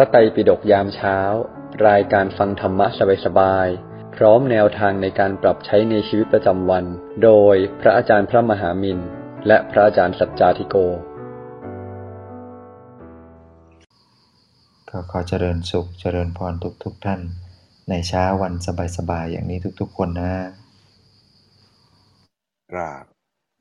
[0.00, 1.18] ระไตรปิฎกยามเช้า
[1.88, 2.86] รายการฟังธรรมะ
[3.24, 6.84] สบายๆ พร้อมแนวทางในการปรับใช้ในชีวิตประจำวัน
[7.24, 8.98] โดยพระอาจารย์พระมหามิน
[9.46, 10.76] และพระอาจารย์สัจจาธิโก
[14.90, 17.20] ก็ขอเจริญสุขเจริญพรทุกทุกๆท่าน
[17.90, 18.54] ในเช้าวัน
[18.96, 20.32] สบายๆ อย่างนี้ทุกๆ คนนะ
[22.72, 23.04] กราบ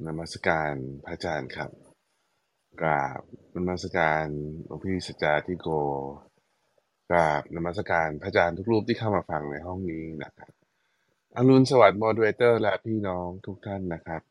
[0.06, 0.74] นมัสการ
[1.06, 1.87] พระอาจารย์ครับ
[2.82, 3.22] กราบ
[3.60, 4.26] นมัสการ
[4.66, 5.68] หลวงพี่สัจจาธิโก
[7.12, 10.52] กราบนมัสการพระอาจารย์ทุกรูปที่เข้ามาฟังในห้องนี้นะครับ
[11.36, 14.22] อรุณสวัสดิ์มเดเตอร์ และพี่น้องทุกท่านนะครับ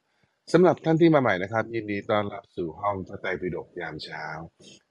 [0.52, 4.26] สำหรับท่านที่มาใหม่นะครับ ยินดีต้อนรับสู่ห้องพระไตรปิฎกยามเช้า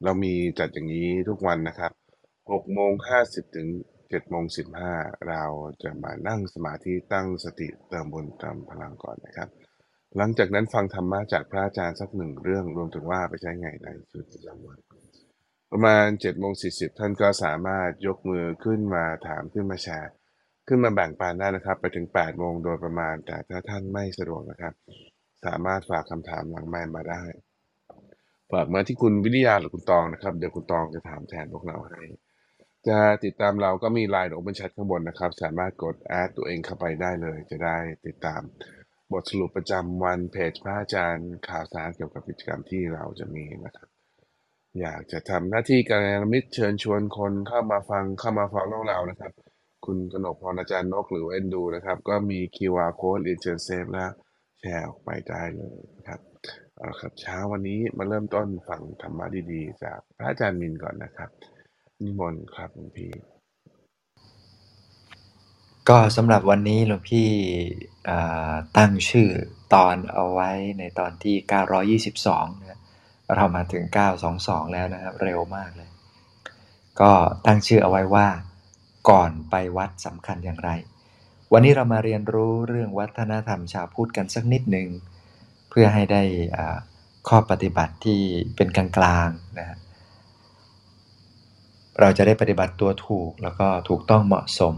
[0.04, 1.92] เรามีจัดอย่างนี้ทุกวันนะครับ
[2.34, 2.92] 6โมง
[3.24, 3.68] 50ถึง
[4.00, 4.44] 7โมง
[4.88, 5.44] 15 เรา
[5.84, 9.50] จะมานั่งสมาธิตั้งสติเติมบุญเติมพลังก่อนนะครับ
[10.18, 14.80] หลังจากนั้นฟังธรรมะจากพระอาจารย์สักหนึ่งเรื่องรวมถึงว่าไปใช้ไงในชีวิตประจำวัน
[15.72, 20.12] ประมาณ7จ็ดโมงสีท่านก็สามารถยกมือขึ้นมาถามขึ้นมาแชร์
[20.68, 24.74] ขึ้นมาแบ่งปันได้นะครับ ไปถึง8ปดโมงโดยประมาณ แต่ถ้าท่านไม่สะดวกนะครับ
[25.46, 27.24] สามารถฝากคำถามหลังไมค์มาได้
[28.52, 32.02] ฝากมาที่คุณวิทยาหรือคุณตองนะครับ เดี๋ยวคุณตองจะถามแทนพวกเราให้
[32.88, 38.42] จะติดตามเราก็มี Line Open Chat ข้างบนนะครับ สามารถกดแอดตัวเองเข้าไปได้เลย จะได้ติดตาม
[39.12, 43.88] บทสรุปประจำวันเพจพระอาจารย์ข่าวสารเกี่ยวกับกิจกรรมที่เราจะมีนะครับ
[44.80, 49.32] อยากจะทำหน้าที่การนมิตรเชิญชวนคนเข้ามาฟังเข้ามาฟังเรื่องเรานะครับ
[49.86, 54.12] คุณกนกพรอาจารย์นกหรือเอ็นดูนะครับ ก็มี QR code เรียนเชิญเซฟแล้ว
[54.60, 56.20] แชร์ออกไปได้เลยนะครับ
[56.76, 61.30] เอาละครับเช้าวันนี้มาเริ่มต้นฟังธรรมะดีๆ จากพระอาจารย์มินก่อนนะครับ
[62.02, 63.12] นิมนต์ครับหลวงพี่
[65.90, 67.28] ก็สำหรับวันนี้หลวงพี่
[68.78, 69.30] ตั้งชื่อ
[69.74, 72.80] ตอนเอาไว้ในตอนที่ 922 นะ
[73.36, 73.84] เรามาถึง
[74.30, 75.90] 922 แล้วนะครับ เร็วมากเลย
[77.02, 77.12] ก็
[77.46, 78.28] ตั้งชื่อเอาไว้ว่า
[79.10, 80.72] ก่อนไปวัดสำคัญอย่างไร
[81.54, 84.90] วันนี้เรามาเรียนรู้เรื่องวัฒนธรรมชาวพุทธกันสักนิดหนึ่ง
[85.70, 86.24] เพื่อให้ได้
[87.28, 88.20] ข้อปฏิบัติที่
[88.56, 89.78] เป็นกลางๆนะฮะ
[92.00, 94.76] เราจะได้ปฏิบัติตัวถูกแล้วก็ถูกต้องเหมาะสม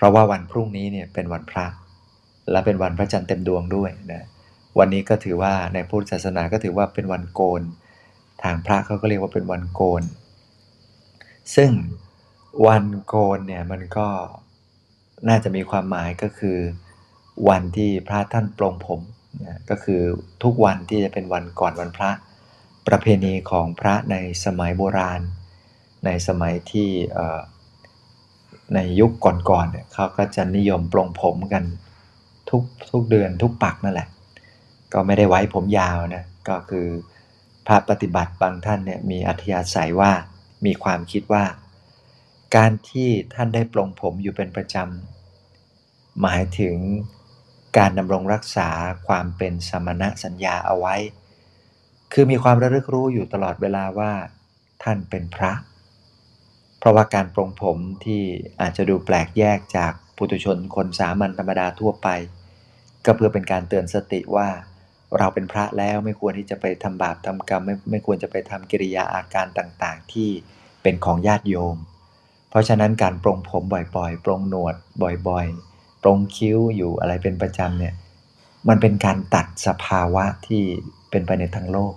[0.00, 1.66] เพราะว่าวันพรุ่งนี้เนี่ยเป็นวันพระ
[2.50, 4.26] และเป็นวันพระจันทร์เต็มดวงด้วยนะ
[4.78, 7.62] วันนี้ก็ถือว่าในพุทธศาสนาก็ถือว่าเป็นวันโกน
[8.42, 10.02] ทางพระเขาก็เรียกว่าเป็นวันโกน
[11.56, 11.70] ซึ่ง
[12.66, 14.08] วันโกนเนี่ยมันก็
[15.28, 16.58] น่าจะมีความหมายก็คือ
[17.48, 19.00] วันที่พระท่านปลงผม
[19.44, 20.00] นะก็คือ
[20.42, 22.10] ทุกวันที่จะเป็นวันก่อนวันพระ
[22.88, 25.20] ประเพณีของพระในสมัยโบราณ
[26.06, 26.88] ในสมัยที่
[28.74, 31.64] ในยุคก่อนๆเนี่ยเขาก็จะนิยมปลงผมกัน
[32.50, 34.08] ทุกทุกเดือนทุกปักนั่นแหละ
[34.92, 36.86] ก็ไม่ได้ไว้ผมยาวนะก็คือ
[37.66, 40.12] พระปฏิบัติบางท่านเนี่ยมีอัธยาศัยว่า
[40.66, 41.44] มีความคิดว่า
[42.56, 46.76] การที่ท่านได้ปลงผมอยู่เป็นประจำหมายถึง
[47.78, 48.68] การดำรงรักษา
[49.06, 50.96] ความเป็นสมณะสัญญาเอาไว้
[52.12, 54.12] คือมีความระลึกรู้อยู่ตลอดเวลาว่า
[54.82, 58.22] ท่านเป็นพระเพราะว่าการปรงผมที่
[58.60, 62.08] อาจจะดูแปลกแยกจากปุถุชนคนสามัญธรรมดาทั่วไป
[63.04, 64.48] ก็เพื่อเป็นการเตือนสติว่า
[65.18, 70.28] เราเป็นพระแล้วไม่ควรที่จะไปทำบาปทำกรรมไม่ไม่ควรจะไปทำกิริยาอาการต่างๆ ที่
[70.82, 71.76] เป็นของญาติโยม
[72.50, 74.74] เพราะฉะนั้นการปรงผมบ่อยๆ ปรงหนวด
[75.28, 77.94] บ่อยๆ ปรงคิ้วอยู่อะไรเป็นประจำเนี่ย
[78.68, 80.62] มันเป็นการตัดสภาวะที่
[81.10, 81.94] เป็นไปในทางโลก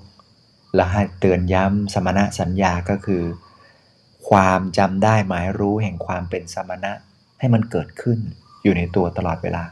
[0.75, 3.23] และให้เตือนย้ำสมณะสัญญาก็คือ
[4.29, 6.93] ความจำได้หมายรู้แห่งความเป็นสมณะ
[7.39, 8.19] ให้มันเกิดขึ้น
[8.63, 9.63] อยู่ในตัวตลอดเวลา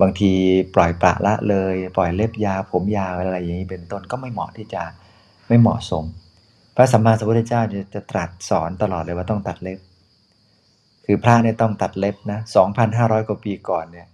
[0.00, 0.32] บางที
[0.74, 4.82] ปล่อยปละละเลย ปล่อยเล็บยาวผมยาวอะไรอย่างนี้เป็นต้นก็ไม่เหมาะที่จะ
[5.48, 6.04] ไม่เหมาะสม
[6.76, 9.78] พระสัมมาสัมพุทธเจ้าจะจะตรัสสอนตลอดเลยว่าต้องตัดเล็บ
[11.06, 12.38] คือพระเนี่ยต้องตัดเล็บนะ
[12.84, 14.06] 2,500 กว่าปีก่อนเนี่ย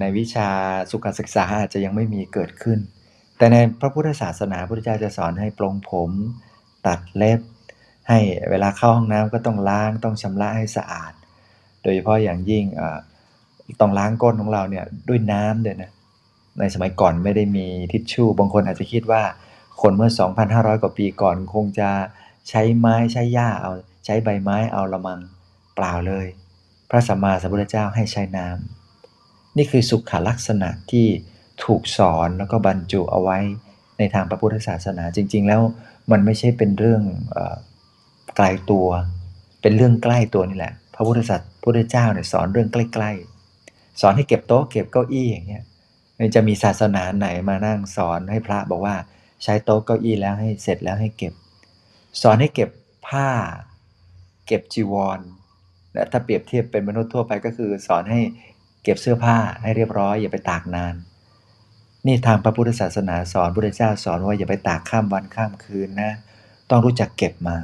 [0.00, 0.48] ในวิชา
[0.90, 2.78] สุขศึกษาอาจจะยังไม่มีเกิดขึ้น
[3.38, 6.10] แต่ในพระพุทธศาสนาพระพุทธเจ้าจะสอนให้ปลงผม
[6.86, 7.40] ตัดเล็บ
[8.08, 8.18] ให้
[8.50, 11.12] เวลาเข้าห้องน้ำก็ต้องล้างต้องชำระให้สะอาด
[11.82, 12.64] โดยเฉพาะอย่างยิ่ง
[13.80, 15.90] ต้องล้างก้นของเราเนี่ยด้วยน้ำเลยนะ
[16.60, 19.22] ในสมัยก่อนไม่ได้มีทิชชู่ บางคนอาจจะคิดว่า
[19.80, 20.10] คนเมื่อ
[20.46, 21.90] 2,500 กว่าปีก่อนคงจะ
[22.48, 23.72] ใช้ไม้ใช้หญ้าเอา
[24.04, 25.20] ใช้ใบไม้เอาละมัง
[25.74, 26.26] เปล่าเลย
[26.90, 31.06] พระสัมมาสัมพุทธเจ้าให้ใช้น้ำนี่คือสุขลักษณะที่
[31.64, 33.38] ถูกสอนแล้วก็บรรจุเอาไว้
[33.98, 35.60] ในทางพระพุทธศาสนาจริง ๆ แล้ว
[36.10, 37.02] มันไม่ใช่เป็นเรื่อง
[37.36, 37.38] อ
[38.36, 38.88] ไกลตัว
[39.60, 45.64] เป็นเรื่องใกล้ตัวนี่แหละ พระพุทธศาสนาพุทธเจ้าเนี่ยสอนเรื่องใกล้ๆ สอนให้เก็บโต๊ะเก็บเก้าอี้อย่างเงี้ย
[46.18, 48.96] มันจะมีศาสนาไหนมานั่งสอนให้พระบอกว่า
[49.42, 51.32] ใช้โต๊ะเก้าอี้แล้วให้เสร็จแล้วให้เก็บ
[52.22, 52.70] สอนให้เก็บ
[53.08, 53.28] ผ้า
[54.46, 55.20] เก็บจีวร
[55.92, 58.20] และถ้าเปรียบเทียบเป็นมนุษย์ทั่วไปก็คือ สอนให้
[58.82, 60.94] เก็บเสื้อผ้าให้เรียบร้อย อย่าไปตากนาน
[62.06, 66.12] นี่ทางพระพุทธศาสนาสอนพระพุทธเจ้าสอนว่าอย่าไปตากข้ามวันข้ามคืนนะ
[66.70, 67.56] ต้องรู้จักเก็บมา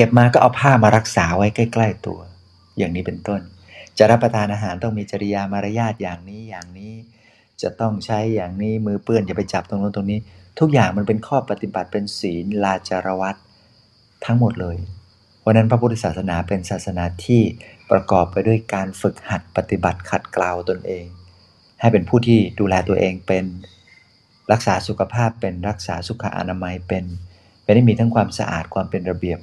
[0.00, 2.20] เก็บมาก็เอาผ้ามารักษาไว้ใกล้ ๆ ตัว
[2.78, 3.40] อย่างนี้เป็นต้น
[3.98, 6.92] จะรับประทานอาหารต้องมีจริยามารยาทอย่างนี้อย่างนี้
[7.62, 10.18] จะต้องใช้อย่างนี้มือเปื้อนอย่าไปจับตรงนู้นตรงนี้
[10.58, 13.36] ทุกอย่างมันเป็นข้อปฏิบัติเป็นศีลลาจารวัต
[14.24, 14.76] ทั้งหมดเลย
[15.40, 17.42] เพราะนั้นพระพุทธศาสนาเป็นศาสนาที่
[17.90, 21.06] ประกอบไปด้วยการฝึกหัดปฏิบัติขัดเกลาตนเอง
[21.80, 23.44] ให้เป็นผู้ที่ดูแลตัวเองเป็น
[24.52, 27.04] รักษาสุขภาพเป็นรักษาสุขอนามัยเป็น
[27.62, 29.40] เป็นได้มีทั้งความสะอาดความเป็นระเบียบ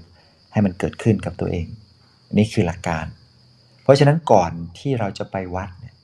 [0.56, 1.68] ให้มันเกิดขึ้นกับตัวเอง
[2.38, 3.06] นี่คือหลักการ
[3.84, 5.96] เพราะฉะนั้นก่อนที่เราจะไปวัดเนี่ย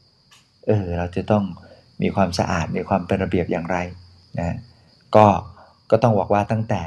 [0.67, 1.43] เออเราจะต้อง
[2.01, 3.77] มีความสะอาดมีความเป็นระเบียบอย่างไร
[4.39, 4.57] นะ
[5.15, 5.25] ก็
[5.91, 6.83] ก็ต้องบอกว่าตั้งแต่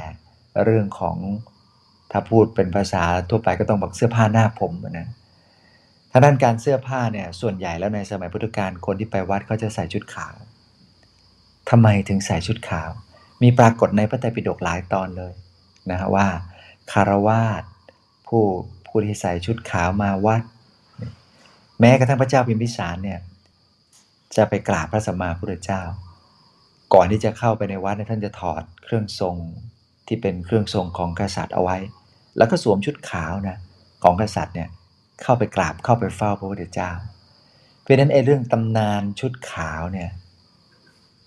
[0.63, 1.17] เรื่องของ
[2.11, 5.07] ถ้าพูดเป็นภาษาทั่วไปก็ต้องบอกเสื้อผ้าหน้าผมนะ
[6.11, 10.35] ถ้าด้านการเสื้อผ้าเนี่ยส่วนใหญ่แล้วในสมัยพุทธกาลคนที่ไปวัดเขาจะใส่ชุดขาว
[11.69, 12.89] ทำไมถึงใส่ชุดขาว
[13.43, 15.33] มีปรากฏในพระไตรปิฎกหลายตอนเลย
[15.91, 16.27] นะฮะว่า
[16.91, 17.63] คารวาส
[18.27, 18.43] ผู้
[18.87, 20.41] ผู้ที่ใส่ชุดขาวมาวัด
[21.79, 23.19] แม้กระทั่งพระเจ้าพิมพิสารเนี่ย
[24.35, 25.81] จะไปกราบพระสัมมาพุทธเจ้า
[26.93, 29.35] ก่อนที่จะเข้าไปในวัดท่านจะถอดเครื่องทรง
[30.07, 31.77] ที่เป็นเครื่องทรงของกษัตริย์เอาไว้
[32.37, 33.57] แล้วก็สวมชุดขาวนะ
[34.03, 34.69] ของกษัตริย์เนี่ย
[35.21, 36.91] เข้าไปกราบเข้าไปเฝ้าพระพุทธเจ้า
[37.81, 40.09] เพราะนั้นไอ้เรื่องตำนานชุดขาวเนี่ย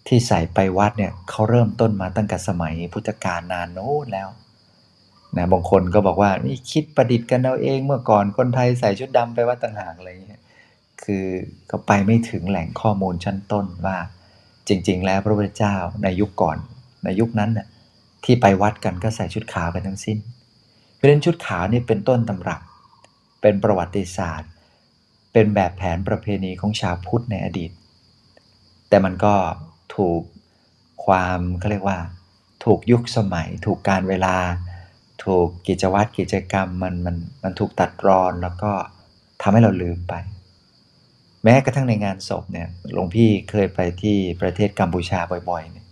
[0.06, 4.28] ที่ใส่ไปวัดเนี่ยเขาเริ่มต้นมาตั้งแต่สมัยพุทธกาลนานโน้นแล้ว
[5.36, 10.42] นะบางคนก็บอกว่านี่คิดประดิษฐ์กันเอาเองเมื่อก่อนคนไทยใส่ชุดดำไปวัดต่างหากอะไรอย่างเงี้ย
[11.02, 11.26] คือ
[11.70, 13.96] ก็ไปไม่ถึงแหล่งข้อมูลชั้นต้นว่า
[14.68, 16.58] จริง ๆ แล้วพระพุทธเจ้าในยุคก่อน
[17.04, 17.66] ในยุคนั้นน่ะ
[18.24, 20.18] ที่ไปวัดกันก็ใส่ชุดขาวกันทั้งสิ้น
[20.94, 22.60] เพราะฉะนั้นชุดขาวนี่เป็นต้นตำรับ
[23.42, 24.50] เป็นประวัติศาสตร์
[25.32, 27.70] เป็นแบบแผนประเพณีของชาวพุทธในอดีต
[28.88, 29.34] แต่มันก็
[29.96, 30.20] ถูก
[31.06, 31.98] ความเขาเรียกว่า
[32.64, 34.36] ถูกยุคสมัย ถูกการเวลา
[35.24, 38.72] ถูกกิจวัตรกิจกรรมมันมันมันถูกตัดรอนแล้วก็
[39.42, 40.14] ทำให้เราลืมไป
[41.44, 45.20] แม้กระทั่งในงานศพเนี่ยหลวงพี่เคยไปที่ประเทศกัมพูชา
[45.50, 45.86] บ่อยๆเนี่ย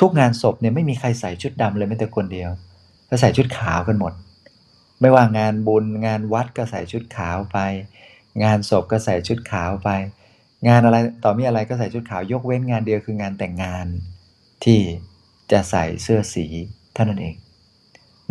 [0.00, 2.50] ทุกงานศพเนี่ยไม่มีใครใส่ชุดดำเลยแม้แต่คนเดียว
[3.08, 4.12] ก็ใส่ชุดขาวกันหมด
[5.00, 7.58] ไม่ว่างานบุญงานวัดก็ใส่ชุดขาวไป
[8.44, 9.90] งานศพก็ใส่ชุดขาวไป
[10.68, 13.86] งานอะไรต่อมีอะไรก็ใส่ชุดขาวยกเว้นงานเดียวคืองานแต่งงาน
[14.64, 14.80] ที่
[15.52, 16.46] จะใส่เสื้อสี
[16.94, 17.34] เท่านั้นเอง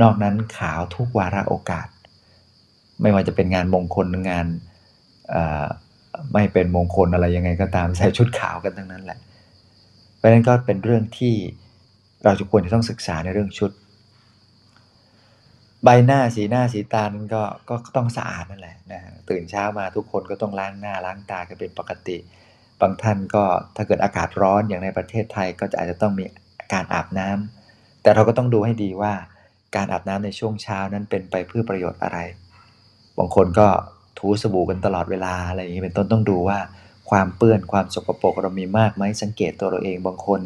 [0.02, 1.88] นอกนั้นขาวทุกวาระโอกาส
[3.02, 4.48] ไม่ว่าจะเป็นงานมงคลงาน
[6.34, 9.20] ไม่เป็นมงคลอะไรยังไงก็ตามใส่ชุดขาวกันทั้งนั้นแหละ
[10.16, 11.36] เพราะนั้นก็เป็นเรื่องที่
[12.24, 13.72] เราจะควรจะต้องศึกษาในเรื่องชุด
[15.84, 22.18] ใบหน้าสีหน้าสีตานั้นก็ก็ต้องสะอาดนั่นแหละนะตื่นเช้ามาทุกคนก็ต้องล้างหน้าล้างตากันเป็นปกติ
[22.82, 23.44] บางท่านก็
[23.76, 26.24] ถ้าเกิดอากาศร้อนอย่างในประเทศไทยก็จะอาจจะต้องมี
[26.74, 29.14] การอาบน้ำแต่เราก็ต้องดูให้ดีว่า
[29.76, 32.18] การอาบน้ำในช่วงเช้านั้นเป็นไปเพื่อประโยชน์อะไร
[33.18, 33.68] บางคนก็
[34.20, 36.60] ถูสบู่กันตลอดเวลาอะไรอย่างนี้เป็นต้นต้องดูว่า
[37.10, 40.42] ความเปื้อนความสกปรกเรามีมากไหมสังเกตตัวเราเองบางคน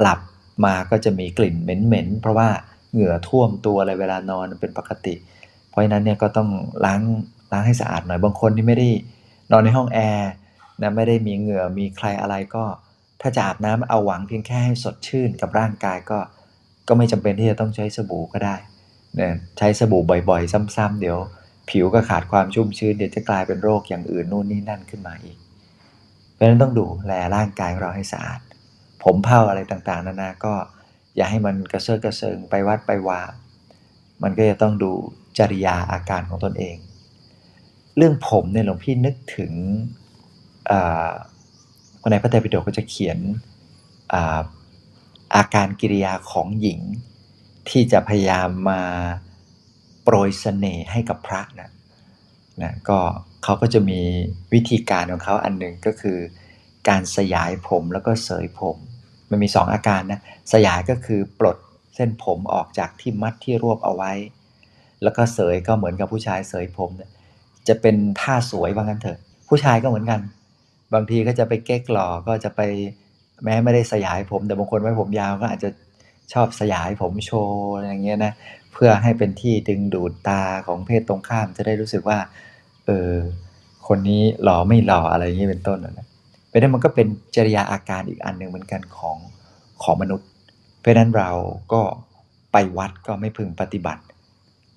[0.00, 0.20] หลับ
[0.64, 2.48] มาก็จะมีกลิ่นเหม็นๆเพราะว่า
[2.92, 5.14] เหงื่อท่วมตัวอะไรเวลานอนเป็นปกติ
[5.68, 6.48] เพราะฉะนั้นเนี่ยก็ต้อง
[6.84, 7.02] ล้าง
[7.52, 8.88] ล้างให้สะอาดหน่อยบางคนที่ไม่ได้
[9.52, 10.30] นอนในห้องแอร์
[10.80, 12.64] นะไม่ได้มีเหงื่อมีใครอะไรก็
[13.20, 16.18] ถ้าจะอาบน้ำเอาหวังเพียงแค่ให้สดชื่นกับร่างกายก็
[16.90, 18.56] ก็ไม่จำเป็นที่จะต้องใช้สบู่ก็ได้
[19.16, 21.18] เนี่ยใช้สบู่บ่อยๆ ซ้ำๆเดี๋ยว
[21.70, 25.38] ผิวก็ขาดความชุ่มชื้นเดี๋ยวจะกลายเป็นโรคอย่างอื่นนู่นนี่นั่นขึ้นมาอีก
[26.32, 28.40] เพราะฉะนั้นต้องดูแลร่างกายของเราให้สะอาด
[29.04, 30.54] ผมเผาอะไรต่างๆ นานาก็
[31.16, 33.20] อย่าให้มันกระเซิร์กระเซิงไปวัดไปวา
[34.22, 34.92] มันก็จะต้องดู
[35.38, 36.76] จริยาอาการของตนเอง
[37.96, 39.52] เรื่องผมเนี่ยหลวงพี่นึกถึง
[42.00, 43.18] คนในพระไตรปิฎกก็จะเขียน
[45.34, 46.80] อาการกิริยาของหญิง
[47.68, 48.82] ที่จะพยายามมา
[50.04, 51.70] โปรยเสน่ห์ให้กับพระนะ
[52.62, 52.98] นะก็
[53.44, 54.00] เขาก็จะมี
[54.52, 56.18] วิธีการของเขาอันหนึ่งก็คือ
[56.88, 58.76] การสยายผมแล้วก็เสยผม
[59.30, 60.20] มันมี 2 อาการนะ
[60.52, 61.56] สยายก็คือปลด
[61.94, 64.12] เส้นผมออกจากที่มัดที่รวบเอาไว้
[65.02, 67.10] แล้วก็เสยก็เหมือนกับผู้ชายเสยผมนะ
[67.68, 69.18] จะเป็นท่าสวยว่างั้นเถอะ
[69.48, 70.20] ผู้ชายก็เหมือนกัน
[70.94, 72.60] บางทีก็จะไปเก๊กหล่อก็จะไป
[73.44, 75.70] แม้ไม่ได้สยายผม แต่บางคนไว้ผมยาวก็อาจจะ
[76.32, 78.32] ชอบสยายผมโชว์อะไรอย่างเงี้ยนะ
[78.72, 82.18] เพื่อให้เป็นที่ดึงดูดตาของเพศตรงข้ามจะได้รู้สึกว่า
[82.86, 83.12] เออ
[83.88, 86.06] คนนี้หล่อไม่หล่ออะไรอย่างนี้เป็นต้นนะ
[86.48, 87.06] เพราะนั้นมันก็เป็น
[87.36, 89.16] จริยาอาการอีกอันหนึ่งเหมือนกันของ
[89.82, 90.28] ของมนุษย์
[90.80, 91.30] เพราะนั้นเรา
[91.72, 91.82] ก็
[92.52, 94.02] ไปวัดก็ไม่พึงปฏิบัติ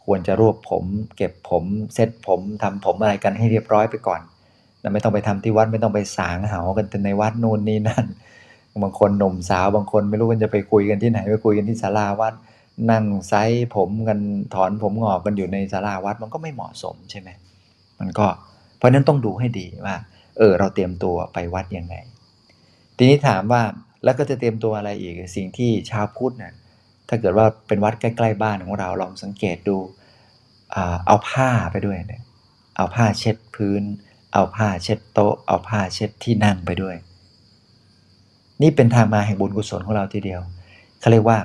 [0.05, 0.83] ควรจะรวบผม
[1.17, 4.21] เก็บผมเซ็ตผมทำผมอะไรกันให้เรียบร้อยไปก่อน
[4.93, 8.05] ไม่ต้องไปทำที่วัดไม่ต้องไปสางเหากันในวัดนู่นนี่นั่น
[8.81, 12.33] บางคนหนุ่มสาวบางคนไม่รู้กันจะไปคุยกันที่ไหนไปคุยกันที่ศาลาวัด
[12.91, 13.33] นั่งไซ
[13.75, 14.19] ผมกัน
[14.53, 17.29] ถอนผมงอกกันอยู่ในศาลาวัดมันก็ไม่เหมาะสมใช่ไหม
[17.99, 18.27] มันก็
[18.77, 19.95] เพราะนั้นต้องดูให้ดีว่า
[20.37, 21.95] เออ เราเตรียมตัวไปวัดยังไง
[22.97, 23.61] ทีนี้ถามว่า
[24.03, 26.53] แล้วก็จะเตรียมตัวอะไรอีกสิ่งที่ชาวพุทธเนี่ย
[27.09, 29.77] ถ้าเกิดว่าเป็นวัดใกล้ๆบ้านของเราลองสังเกตดู
[31.07, 32.21] เอาผ้าไปด้วยเนี่ย
[32.77, 33.83] เอาผ้าเช็ดพื้น
[34.33, 36.95] เอาผ้าเช็ดโต๊ะ เอาผ้าเช็ดที่นั่งไปด้วย
[38.63, 40.41] นี่เป็นทางมาแห่งบุญกุศลของเราทีเดียว
[40.99, 41.37] เขาเรียกว่า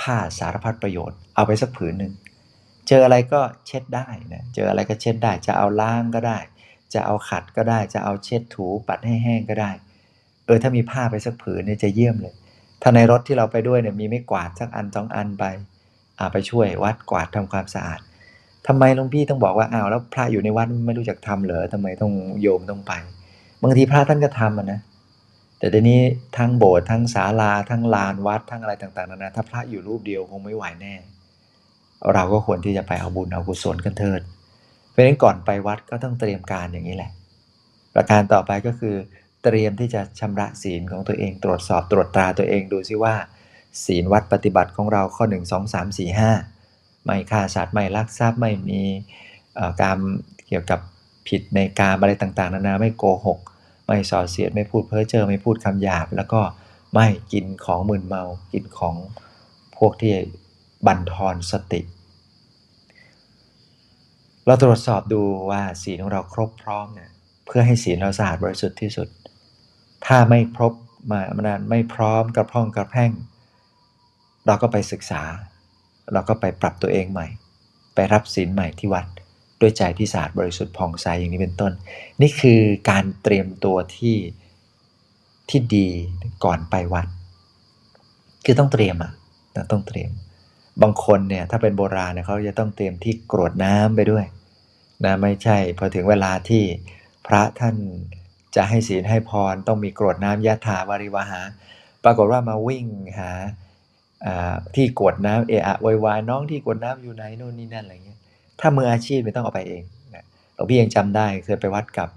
[0.00, 2.12] ผ้าสารพัดประโยชน์เอาไปสักผืนหนึ่ง
[2.88, 6.38] เจออะไรก็เช็ดได้นะเจออะไรก็เช็ดได้ จะเอาล้างก็ได้
[6.94, 9.70] จะเอาขัดก็ได้ จะเอาเช็ดถูปัดให้แห้งก็ได้
[10.44, 12.34] เออถ้ามีผ้าไปสักผืนเนี่ยจะเยี่ยมเลย
[12.82, 15.44] ถ้าในรถที่เราไปด้วยเนี่ยมีไม่กวาดสักอันสองอันไป
[16.18, 18.00] อาไปช่วยวัดกวาดทำความสะอาด
[18.66, 22.12] ทำไมหลวงพี่ต้องบอกว่าอ้าวแล้วพระอยู่ในวัดไม่รู้จักทำเหรอทำไมต้อง
[22.42, 22.92] โยมต้องไป
[23.62, 24.80] บางทีพระท่านก็ทำนะ
[25.58, 26.00] แต่ทีนี้
[26.36, 30.94] ทั้งโบสถ์ทั้งศาลาทั้งลานวัดทั้งอะไรต่างๆนานาถ้าพระอยู่รูปเดียวคงไม่ไหวแน่
[32.14, 34.20] เราก็ควรที่จะไปเอาบุญเอากุศลกันเถิด
[34.90, 37.10] เพราะฉะนั้นก่อนไปวัดก็ต้องเตรียมการอย่างนี้แหละ
[37.94, 38.94] ประการต่อไปก็คือ
[39.44, 43.14] เตรียมที่จะชำระศีลของตัวเอง ตรวจสอบตรวจตราตัวเองดูซิว่า
[43.84, 48.82] ศีลวัดปฏิบัติของเราข้อ 1 2 3 4 5 ไม่ฆ่าสัตว์ไม่ลักทรัพย์ไม่มี
[49.82, 49.98] การ
[50.46, 50.80] เกี่ยวกับ
[51.28, 53.38] ผิดในการอะไรต่างๆ นานาไม่โกหก
[53.88, 56.40] ไม่ส่อเสียดไม่พูดเพ้อเจ้อไม่พูดคำหยาบ แล้วก็
[56.94, 58.94] ไม่กินของมึนเมา กินของ
[59.76, 60.12] พวกที่
[60.86, 61.80] บั่นทอนสติ
[64.46, 67.10] เราตรวจสอบดูว่าศีลของเราครบพร้อมเนี่ย
[67.46, 69.08] เพื่อให้ศีลเราสะอาดบริสุทธิ์ที่สุด
[70.06, 70.72] ถ้าไม่ครบ
[71.10, 73.12] มามันไม่พร้อมกระพร่องกระแพร่ง
[74.46, 75.22] เราก็ไปศึกษา
[76.12, 77.26] เราก็ไปปรับตัวเองใหม่
[77.94, 79.06] ไปรับศีลใหม่ที่วัด
[79.60, 81.72] ด้วยใจที่สะอาดบริสุทธิ์ผ่องใสอย่างนี้เป็นต้น
[82.20, 82.60] นี่คือ
[82.90, 84.16] การเตรียมตัวที่
[85.48, 85.88] ที่ดี
[86.44, 87.06] ก่อนไปวัด
[88.44, 89.12] คือต้องเตรียมอะ
[89.72, 90.10] ต้องเตรียม
[90.82, 94.24] บางคนเนี่ยถ้าเป็นโบราณเนี่ยเขาจะต้องเตรียมที่กรวดน้ำไปด้วย
[95.04, 96.62] นะไม่ใช่ พอถึงเวลาที่
[97.26, 97.76] พระท่าน
[98.56, 101.40] จะให้ศีลให้พรต้องมีกรวดน้ำยะถาวาริวหา
[102.04, 102.86] ปรากฏว่ามาวิ่ง
[103.18, 103.30] หา
[104.74, 105.74] ที่กวดน้ำเอะอะ
[106.04, 108.17] วายน้องที่กวดน้ำอยู่ไหนโน่นนี่นั่นอะไรเงี้ย
[108.60, 109.82] ถ้ามืออาชีพไม่ต้องเอาไปเอง
[110.14, 110.24] นะ
[110.54, 112.08] หลวงพี่ยังจำได้เคยไปวัดกับ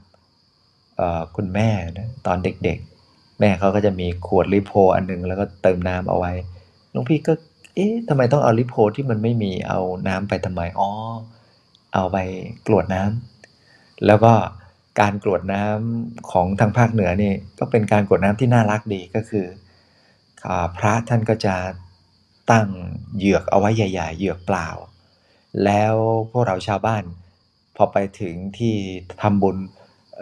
[1.35, 6.31] คุณแม่นะตอนเด็กๆ แม่เขาก็จะมีขวดลิโพอันนึงแล้วก็เติมน้ำเอาไว้
[6.91, 7.33] หลวงพี่ก็
[7.75, 10.89] เอ๊ะทำไมต้องเอาลิโพที่มันไม่มีเอาน้ำไปทำไมอ๋อ
[11.93, 12.17] เอาไป
[12.67, 14.33] กรวดน้ำแล้วก็
[14.99, 19.45] การกรวดน้ำของทางภาคเหนือนี่ก็เป็นการกรวดน้ำที่น่ารักดีก็คือ
[20.77, 21.55] พระท่านก็จะ
[22.51, 22.67] ตั้ง
[23.17, 24.67] เหยือกเอาไว้ใหญ่ ๆ เหยือกเปล่า
[25.65, 25.93] แล้ว
[26.31, 27.03] พวกเราชาวบ้าน
[27.75, 28.75] พอไปถึงที่
[29.21, 29.57] ทำบุญ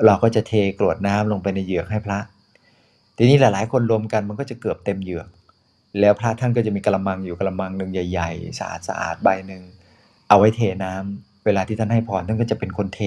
[0.05, 2.19] เราก็จะเทกรวดน้ำลงไปในเหยือกให้พระ
[3.17, 5.27] ทีนี้หลาย ๆ คนรวมกันมันก็จะเกือบเต็มเหยือก
[6.00, 9.63] แล้วพระท่านก็จะมีกระมังอยู่กระมังหนึ่งใหญ่ ๆ สะอาดสะอาดใบหนึ่ง
[10.29, 13.01] เอาไว้เทน้ำเวลาที่ท่านให้พรท่านก็จะเป็นคนเท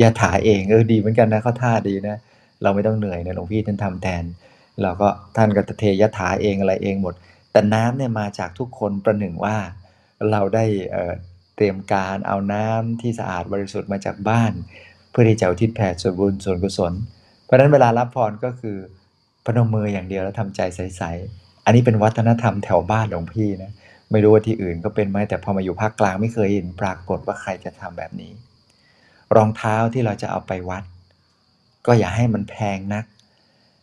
[0.00, 2.16] ยาถาเองเออดีเหมือนกันนะเขาท่าดีนะ
[2.62, 4.24] เราไม่ต้องเหนื่อยนะหลวงพี่ท่านทำแทน
[4.82, 7.14] เราก็ท่านก็จะเทยาถาเองอะไรเองหมด
[7.52, 9.56] แต่น้ำเนี่ยมาจากทุกคนประหนึ่งว่า
[10.30, 10.64] เราได้
[11.62, 14.52] รียมการเอาน้ำที่สะอาดบริสุทธิ์มาจากบ้าน
[15.10, 16.92] เพื่อที่จะอุทิศแผ่ส่วนบุญส่วนกุศล
[17.44, 18.76] เพราะฉะนั้นเวลารับพรก็คือ
[19.44, 23.72] พนมมืออย่างเดียวแล้วทำใจใสๆอันนี้เป็นวัฒนธรรมแถวบ้านหลวงพี่นะ
[24.10, 28.32] ไม่รู้ว่าที่อื่นก็เป็นไหมแต่พอมาอยู่ภาคกลางไม่เคยเห็นปรากฏว่าใครจะทำแบบนี้
[29.36, 30.84] รองเท้าที่เราจะเอาไปวัด
[31.86, 33.04] ก็อย่าให้มันแพงนัก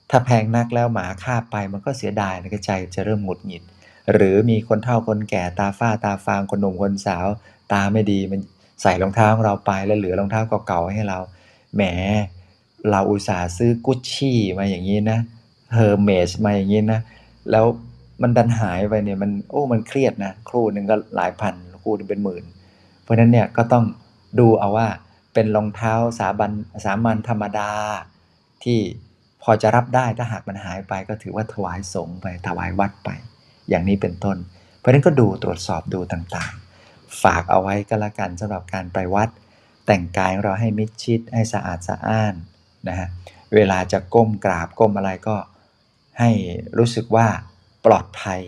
[0.09, 3.63] ถ้าแพงนักแล้วหมาฆ่าไปมันก็เสียดายนะใจจะเริ่มหงุดหงิด
[4.13, 7.27] หรือมีคนเฒ่าคนแก่ตาฝ้าตาฟางคนหนุ่มคนสาว
[7.71, 8.41] ตาไม่ดีมัน
[8.81, 11.19] ใส่รองเท้าของเราไปแล้วเหลือรองเท้าเก่าๆให้เรา
[11.75, 11.83] แหม
[12.89, 15.19] เราอุตส่าห์ซื้อกุชชี่มาอย่างนี้นะ
[15.73, 16.99] เฮอร์เมสมาอย่างนี้นะ
[17.51, 17.65] แล้ว
[18.21, 22.43] มันดันหายไปเนี่ยมันโอ้มันเครียดนะครู่หนึ่งก็หลายพันครูหนึ่งเป็นหมื่น
[23.03, 23.85] เพราะฉะนั้นเนี่ยก็ต้อง
[24.39, 24.88] ดูเอาว่า
[25.33, 26.51] เป็นรองเท้าสาบัน
[26.85, 27.71] สามัญธรรมดา
[28.63, 28.79] ที่
[29.43, 33.09] พอจะรับได้ถ้าหากมันหายไปก็ถือว่าถวายสงฆ์ไปถวายวัดไป
[33.69, 34.38] อย่างนี้เป็นต้น
[34.77, 36.68] เพราะฉะนั้นก็ดูตรวจสอบดูต่างๆ
[37.23, 39.29] ฝากเอาไว้ก็แล้วกันสำหรับการไปวัด
[39.85, 42.33] แต่งกายของเราให้มิดชิดให้สะอาดสะอ้าน
[42.87, 43.07] นะฮะ
[43.55, 45.35] เวลาจะก้มกราบก้มอะไรก็
[46.19, 46.29] ให้
[46.77, 47.27] รู้สึกว่า
[47.85, 48.41] ปลอดภัย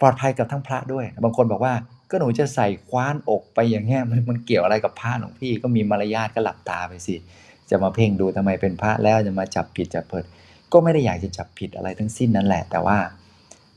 [0.00, 1.74] ปลอดภัยกับทั้งพระด้วย บางคนบอกว่า
[2.10, 7.16] ก็หนูจะใส่คว้านอกไปอย่างเงี้ยมันมันเกี่ยวอะไรกับพระหลวงพี่ก็มีมารยาทก็หลับตาไปสิ
[7.70, 10.24] จะมาเพ่งดูทำไมเป็นพระแล้วจะมาจับผิดจับเพิด
[10.72, 12.98] ก็ไม่ได้อยากจะจับผิดอะไรทั้งสิ้นนั่นแหละ แต่ว่า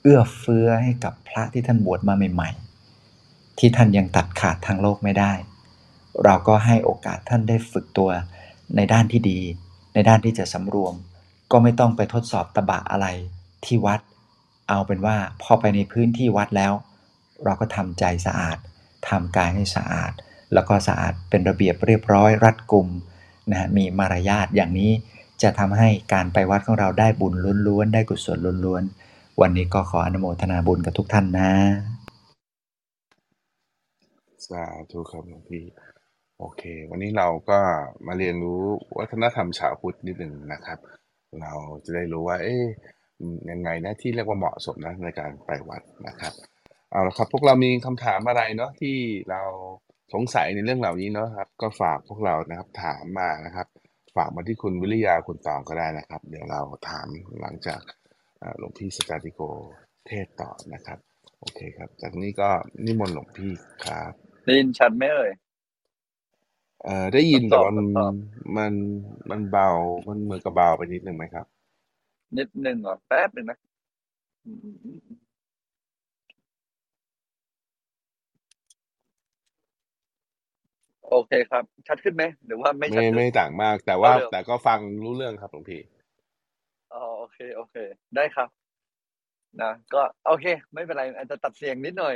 [0.02, 2.69] เอื้อเฟื้อให้กับพระที่ท่านบวชมาใหม่ ๆ
[3.60, 5.34] ที่ท่านยังตัดขาดทางโลกไม่ได้
[6.24, 8.10] เราก็ให้โอกาสท่านได้ฝึกตัว
[8.76, 9.40] ในด้านที่ดี
[9.94, 10.94] ในด้านที่จะสำรวม
[11.52, 13.08] ก็ไม่ต้องไปทดสอบตะบะอะไร
[13.66, 14.00] ที่วัด
[14.70, 16.74] เอาเป็นว่าพอไปในพื้นที่วัดแล้ว
[17.44, 18.58] เราก็ทำใจสะอาด
[19.08, 20.12] ทำกายให้สะอาด
[20.54, 22.88] แล้วก็สะอาดเป็นระเบียบเรียบร้อยรัดกุม
[23.52, 24.92] นะมีมารยาทอย่างนี้
[25.42, 27.34] จะทำให้การไปวัดของเราได้บุญ
[27.68, 31.52] ล้วนๆได้กุศลล้วนๆวันนี้ก็ขออนุโมทนาบุญกับทุกท่านนะ
[34.52, 35.66] สาธุครับหลวงพี่
[36.40, 37.60] โอเค วันนี้เราก็
[38.08, 38.62] มาเรียนรู้
[39.00, 40.80] วัฒนธรรมชาวพุทธนิดหนึ่งนะครับ
[41.42, 41.54] เรา
[41.86, 42.64] จะได้รู้ว่า เอ๊ย
[43.52, 46.34] ยังไงนะที่เรียกว่าเหมาะสมนะในการไปวัดนะครับ
[46.92, 48.96] เอาละครับ พวกเรามีคำถามอะไรเนาะที่
[49.32, 49.42] เรา
[50.14, 53.68] สงสัยในเรื่องเหล่านี้เนาะครับ ก็ฝากพวกเรานะครับถามมานะครับ
[54.16, 57.06] ฝากมาที่คุณวิริยาคุณตองก็ได้นะครับ เดี๋ยวเราถาม
[57.42, 57.82] หลังจาก
[58.58, 59.42] หลวงพี่สจาติโก
[60.08, 61.00] เทศต่อนะครับ
[61.40, 62.50] โอเคครับ จากนี้ก็
[62.86, 63.52] นิมนต์หลวงพี่
[63.86, 64.14] ครับ
[64.50, 65.32] ได้ยินชัดไหมเอ่ย
[66.86, 68.14] เอ่อได้ยินทดสแต่อบว่ามันทดสอบ
[68.58, 68.74] มัน
[69.32, 69.70] มันเบา
[70.10, 71.48] มันเหมือนกับเบาไปนิดหนึ่งไหมครับ
[72.38, 73.60] นิดหนึ่งเหรอแป๊บหนึ่งนะ
[74.46, 74.60] อืม
[81.10, 85.82] โอเคครับ ชัดขึ้นไหมหรือว่าไม่ชัไม่ดขึ้นไม่ต่างมาก แต่ว่าเท่าเดิมแต่ก็ฟังรู้เรื่องครับหลวงพี่
[86.94, 87.76] อ๋อโอเค โอเค
[88.16, 88.50] ได้ครับ
[89.62, 92.16] นะก็โอเค ไม่เป็นไรอาจจะตัดเสียงนิดหน่อย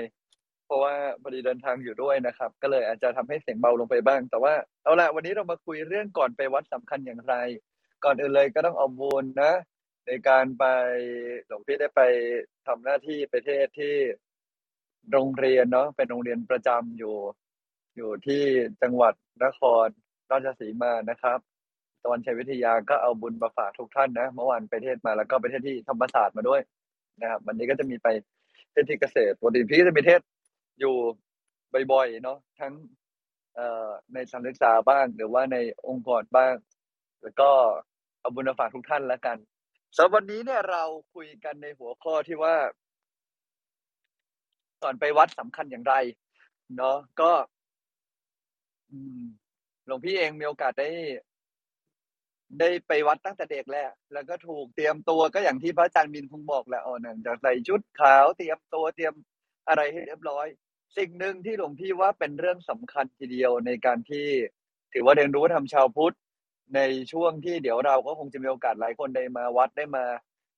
[0.66, 4.54] เพราะว่าพอดีเดินทางอยู่ด้วยนะครับ ก็เลยอาจจะทำให้เสียงเบาลงไปบ้าง แต่ว่า
[4.84, 7.36] เอาละวันนี้เรามาคุยเรื่องก่อนไปวัดสำคัญอย่างไร
[8.04, 9.54] ก่อนอื่นเลยก็ต้องเอาบุญนะ
[10.08, 10.66] ในการไป
[11.48, 12.02] หลวงพี่ได้ไป
[12.68, 13.96] ทำหน้าที่ไปเทศที่
[15.12, 17.16] โรงเรียนเนาะเป็นโรงเรียนประจำอยู่
[17.96, 18.44] อยู่ที่
[18.82, 19.88] จังหวัดนคร
[20.32, 21.40] ราชสีมานะครับ
[22.04, 26.62] ตะวันชัยวิทยาก็เอาบุญมาฝากทุกท่านนะเมื่อวานไปเทศมาแล้วก็ไปเทศที่ธรรมศาสตร์มาด้วย
[27.22, 28.08] นะครับ วันนี้ก็จะมีไป
[28.72, 30.22] เทศที่เกษตรปกติพี่ก็จะมีเทศ
[30.80, 30.96] อยู่
[31.92, 32.74] บ่อยๆเนาะทั้ง
[34.14, 36.56] ในสถานศึกษาบ้างหรือว่าในองค์กรบ้าง
[37.24, 37.50] แล้วก็
[38.20, 39.38] เอาบุญฝากทุกท่านแล้วกัน
[39.96, 40.84] สำหรับวันนี้เนี่ยเรา
[41.16, 42.56] คุยกันในหัวข้อที่ว่า
[44.84, 45.96] ก่อนไปวัดสำคัญอย่างไร
[46.78, 47.32] เนาะก็
[49.86, 50.90] หลวงพี่เองมีโอกาสได้
[52.60, 59.14] ได้ไปวัดตั้งแต่เด็กแหละแล้วก็ถูกเตรียมตัวก็อย่างที่พระอาจารย์มินคงบอกแหละอ๋อนั่นจะใส่ชุดขาวเตรียมตัวเตรียม
[59.68, 60.48] อะไรให้เรียบร้อย
[60.98, 64.28] สิ่งหนึ่งที่หลวงพี่ว่าเป็นเรื่องสำคัญทีเดียวในการที่
[64.94, 66.16] ถือว่าเรียนรู้ธรรมชาวพุทธ
[66.76, 66.80] ใน
[67.12, 70.04] ช่วงที่เดี๋ยวเราก็คงจะมีโอกาสหลายคนได้มาวัดได้มา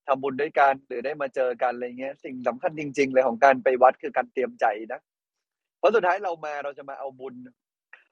[0.06, 5.00] ทำบุญด้วยกันหรือได้มาเจอกันอะไรเงี้ย สิ่งสำคัญจริง ๆ เลยของการไปวัดคือการเตรียมใจนะ
[5.78, 7.34] เพราะสุดท้ายเรามาเราจะมาเอาบุญ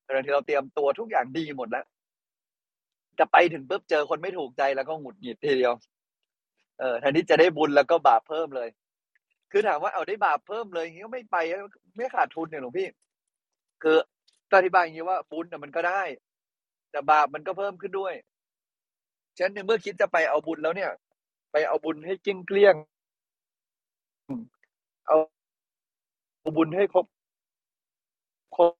[0.02, 1.84] แต่บางทีเราเตรียมตัวทุกอย่างดีหมดแล้ว
[3.18, 5.74] จะไปถึงปุ๊บเจอคนไม่ถูกใจแล้วก็หงุดหงิดทีเดียว
[6.80, 8.68] เออแทนที่จะได้บุญแล้วก็บาปเพิ่มเลย
[9.54, 11.38] คือถามว่าเอาได้บาปเพิ่มเลยอย่างงี้ก็ไม่ไป
[11.96, 12.88] ไม่ขาดทุนเนี่ยหลวงพี่
[13.84, 13.98] คือ
[14.58, 16.02] อธิบายอย่างนี้ว่าบุญน่ะมันก็ได้
[16.92, 18.14] แต่บาปมันก็เพิ่มขึ้นด้วย
[19.38, 20.92] ฉะนั้นในเมื่อคิดจะไปเอาบุญแล้วเนี่ย
[21.52, 22.76] ไปเอาบุญให้เกลี้ยงเกลี้ยง
[25.08, 25.18] เอา
[26.40, 27.06] เอาบุญให้ครบ
[28.56, 28.74] ครบ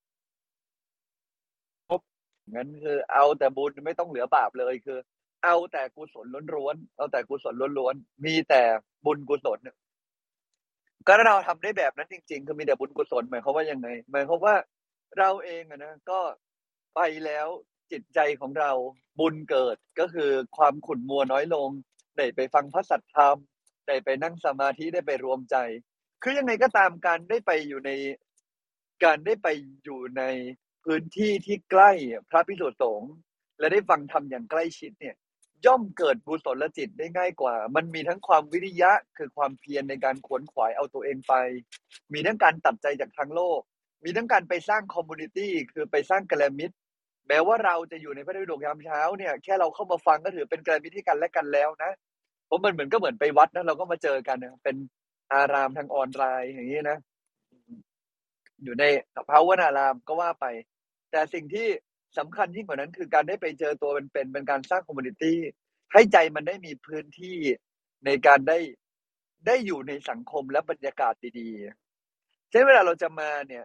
[1.89, 2.03] ครบ
[2.55, 4.99] งั้นคือ เอาแต่บุญไม่ต้องเหลือบาปเลยคือ
[5.45, 8.63] เอาแต่กุศลล้วนๆเอาแต่กุศลล้วนๆมีแต่
[9.07, 9.77] บุญกุศลเนี่ย
[11.07, 14.57] ก็ถ้าเราทำได้แบบนั้นจริง ๆ คือมีแต่บุญกุศลหมายความว่ายังไงหมายความว่า
[15.19, 16.21] เราเองอะนะก็
[16.95, 17.47] ไปแล้ว
[17.93, 18.73] จิตใจของเรา
[19.21, 21.69] บุญเกิดก็คือความขุ่นมัวน้อยลง
[22.17, 23.37] ได้ไปฟังพระสัทธรรม
[23.87, 25.57] ได้ไปนั่งสมาธิได้ไปรวมใจ
[26.23, 27.91] คือยังไงก็ตามการได้ไปอยู่ใน
[29.05, 29.49] การได้ไป
[29.85, 30.23] อยู่ใน
[30.85, 31.91] พื้นที่ที่ใกล้
[32.31, 33.13] พระภิกษุสงฆ์
[33.59, 35.17] และได้ฟังธรรมอย่างใกล้ชิดเนี่ย
[35.67, 41.35] ย่อมเกิดกุศลจิตได้ง่ายกว่า มันมีทั้งความวิริยะคือความเพียรในการขวนขวายเอาตัวเองไป
[42.13, 43.61] มีทั้งการตัดใจจากทางโลก
[44.05, 46.75] มีทั้งการไปสร้าง community คือไปสร้างกัลยาณมิตร
[47.29, 51.93] แม้ว่าเราจะอยู่ในพระไตรปิฎกยามเช้าเนี่ยแค่เราเข้ามาฟังก็ถือเป็นกัลยาณมิตรให้กันและกันแล้วนะ
[52.47, 54.77] เพราะมันเหมือนก็เหมือนไปวัดนะเราก็มาเจอกันนะเป็น
[55.35, 56.99] อารามทางออนไลน์อย่างนี้นะ
[58.65, 58.85] อยู่ใน
[59.31, 60.47] ภาวนารามก็ว่าไป
[61.11, 61.69] แต่สิ่งที่
[62.19, 65.39] สำคัญยิ่งกว่านั้นคือการได้ไปเจอตัวเป็นๆเป็นการสร้าง community
[65.93, 67.39] ให้ใจมันได้มีพื้นที่
[68.07, 68.59] ในการได้
[69.47, 73.65] ได้อยู่ในสังคมและบรรยากาศดีๆเช่นเวลาเราจะมาเนี่ย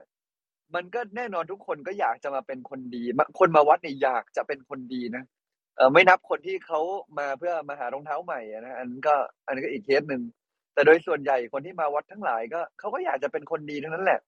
[0.75, 3.03] มันก็แน่นอนทุกคนก็อยากจะมาเป็นคนดี
[3.39, 5.23] คนมาวัดเนี่ยอยากจะเป็นคนดีนะ
[5.75, 6.79] เออไม่นับคนที่เขา
[7.19, 10.23] มาเพื่อมาหารองเท้าใหม่นะอันนั้นก็อันนี้นก็อีกเคสหนึ่ง
[10.73, 14.19] แต่โดยส่วนใหญ่คนที่มาวัดทั้งหลายก็เขาก็อยากจะเป็นคนดีทั้งนั้นแหละ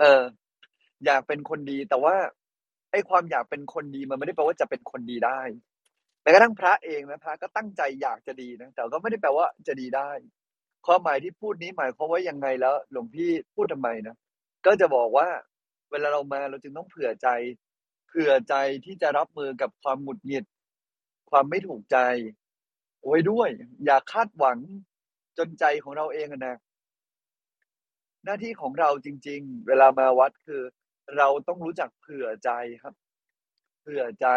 [0.00, 0.22] เออ
[1.06, 2.14] อยากเป็นคนดีแต่ว่า
[2.94, 5.40] ไอ้ความอยากเป็นคนดีมันไม่ได้แปลว่าจะเป็นคนดีได้
[6.22, 10.10] แม้กระทั่งพระเองนะพระก็ตั้งใจอยากจะดีนะแต่ก็ไม่ได้แปลว่าจะดีได้
[10.86, 14.16] ความหมายที่พูดนี้หมายความว่ายังไงแล้ว หลวงพี่พูดทำไมนะ
[14.66, 15.28] ก็จะบอกว่า
[15.90, 17.28] เวลาเรามาเราจึงต้องเผื่อใจ
[18.08, 18.54] เผื่อใจ
[18.84, 20.44] ที่จะรับมือกับความหงุดหงิด
[21.30, 21.98] ความไม่ถูกใจ
[23.06, 23.48] ไว้ด้วย
[23.84, 24.58] อย่าคาดหวัง
[25.38, 26.56] จนใจของเราเองนะ
[28.24, 30.62] หน้าที่ของเราจริง ๆ เวลามาวัดคือ
[31.18, 32.50] เราต้องรู้จักเผื่อใจ
[32.82, 32.94] ครับ
[33.82, 34.28] เผื่อใจ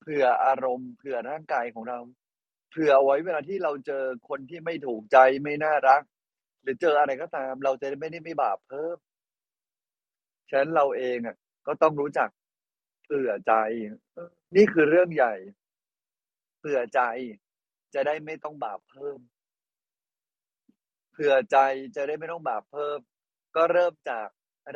[0.00, 1.98] เผื่ออารมณ์ เผื่อร่างกายของเรา
[2.70, 6.02] เผื่อเอาไว้เวลาที่เราเจอคนที่ไม่ถูกใจไม่น่ารัก
[6.62, 8.96] หรือเจออะไรก็ตาม เราจะไม่ได้ไม่บาปเพิ่ม
[10.50, 12.28] ฉะนั้นเราเองอะก็ต้องรู้จัก
[13.04, 13.54] เผื่อใจ
[14.56, 15.34] นี่คือเรื่องใหญ่
[16.58, 17.00] เผื่อใจ
[17.94, 19.18] จะได้ไม่ต้องบาปเพิ่ม
[21.12, 21.58] เผื่อใจ
[21.96, 22.98] จะได้ไม่ต้องบาปเพิ่ม
[23.56, 24.28] ก็เริ่มจาก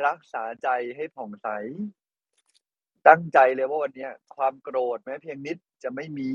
[0.05, 1.47] รักษาใจให้ผ่องใส
[3.07, 6.29] ตั้งใจเลยว่าวันนี้ความโกรธแม้เพียงนิดจะไม่มี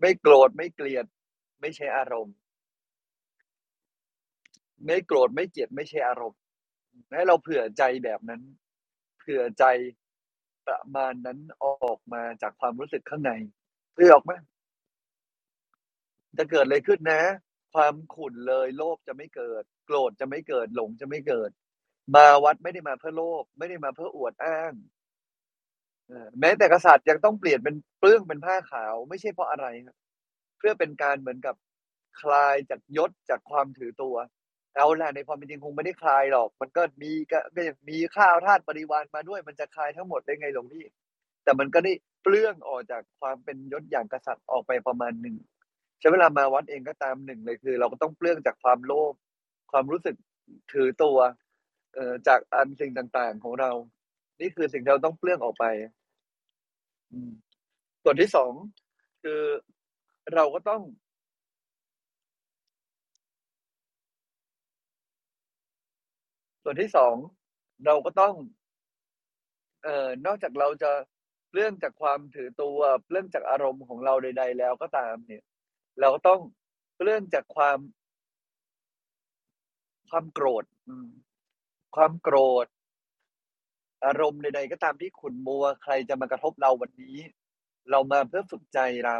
[0.00, 1.06] ไม่โกรธไม่เกลียด
[1.60, 2.34] ไม่ใช่อารมณ์
[4.86, 6.40] ไม่โกรธไม่เกลียดไม่ใช่อารมณ์
[7.16, 8.42] ให้เราเผื่อใจแบบนั้น
[9.20, 9.64] เผื่อใจ
[10.66, 13.32] ประมาณนั้นออกมาจากความรู้สึกข้างใน
[13.94, 14.36] เผื่อออกมา
[16.38, 17.22] จะเกิดอะไรขึ้นนะ
[17.74, 21.50] ความขุ่นเลย โลภจะไม่เกิด โกรธจะไม่เกิด หลงจะไม่เกิด
[22.14, 24.72] มาวัดไม่ได้มาเพื่อโลภไม่ได้มาเพื่ออวดอ้าง
[26.40, 29.96] แม้แต่กษัตริย์ยังต้องเปลี่ยนเป็นเปลื้องเป็นผ้าขาว ไม่ใช่เพราะอะไรครับ
[30.58, 31.54] เพื่อเป็นการเหมือนกับ
[32.20, 34.16] คลายจากยศจากความถือตัว
[34.76, 37.38] เอาละในความเป็นจริงคงไม่ได้คลายหรอก มันก็มีก็
[37.88, 40.84] มีข้าวทาสบริวารมาด้วย มันจะคลายทั้งหมดได้ไงหลวงพี่
[41.44, 45.36] แต่มันก็ได้เปลื้องออกจากความเป็นยศอย่างกษัตริย์ออกไปประมาณหนึ่ง
[46.00, 49.14] ใช้เวลามาวัดเองก็ตามหนึ่งเลยคือ เราก็ต้องเปลื้องจากความโลภ
[49.72, 50.16] ความรู้สึก
[50.72, 51.18] ถือตัว
[52.28, 53.70] จากอันสิ่งต่าง ๆ ของเรา
[54.40, 55.64] นี่คือสิ่งที่เราต้องเปลื้องออกไป
[58.02, 58.52] ส่วนที่2
[59.22, 59.42] คือ
[60.34, 60.82] เราก็ต้อง
[66.62, 67.14] ส่วนที่2
[67.86, 68.34] เราก็ต้อง
[69.84, 70.90] เอ่อนอกจากเราจะ
[71.50, 75.44] เปลื้องจากความถือตัวเปลื้องจากอารมณ์ของเราใด ๆ แล้วก็ตาม เนี่ย
[76.00, 76.40] เราก็ต้อง
[76.96, 77.78] เปลื้องจากความ
[80.10, 80.64] ความโกรธ
[81.94, 82.66] ความโกรธ
[84.04, 87.16] อารมณ์ใดๆก็ตามที่ขุนมัว ใครจะมากระทบเราวันนี้
[87.90, 89.18] เรามาเพื่อฝึกใจเรา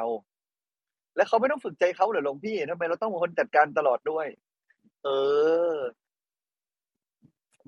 [1.16, 4.26] แล้วเขาไม่ต้องฝึกใจเขาเหรอหลวงพี่ทำไมเราต้องเป็นคนจัดการตลอดด้วย?
[5.04, 5.08] เอ
[5.74, 5.76] อ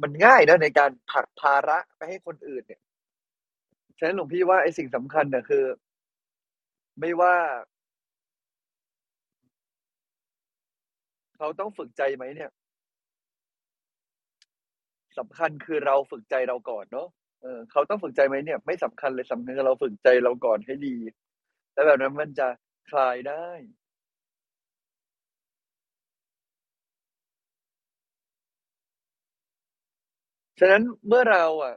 [0.03, 2.81] มันง่ายนะในการผลักภาระไปให้คนอื่นเนี่ย
[3.99, 5.64] ฉะนั้นหลวงพี่ว่าไอ้สิ่งสำคัญน่ะคือ
[6.99, 7.37] ไม่ว่า
[11.37, 12.51] เขาต้องฝึกใจไหมเนี่ย
[15.18, 17.09] สำคัญคือเราฝึกใจเราก่อนเนาะ
[17.42, 20.96] เออเขาต้องฝึกใจไหมเนี่ย ไม่สำคัญเลยสำคัญคือเราฝึกใจเราก่อนให้ดี
[21.74, 22.48] แล้วแบบนั้นมันจะ
[22.90, 23.48] คลายได้
[30.59, 31.74] ฉะนั้นเมื่อเราอะ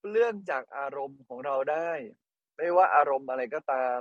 [0.00, 1.90] เปลื้องจากอารมณ์ของเราได้
[2.56, 4.00] ไม่ว่าอารมณ์อะไรก็ตาม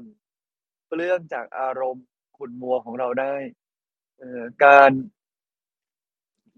[0.88, 2.06] เปลื้องจากอารมณ์
[2.38, 3.36] ขุนมัวของเราได้
[4.20, 4.92] เออการ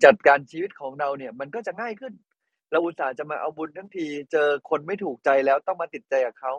[0.05, 2.13] จัดการชีวิตของเราเนี่ย มันก็จะง่ายขึ้น
[2.71, 6.53] เราอุตส่าห์จะมาเอาบุญทั้งที เจอคนไม่ถูกใจแล้วต้องมาติดใจกับเขา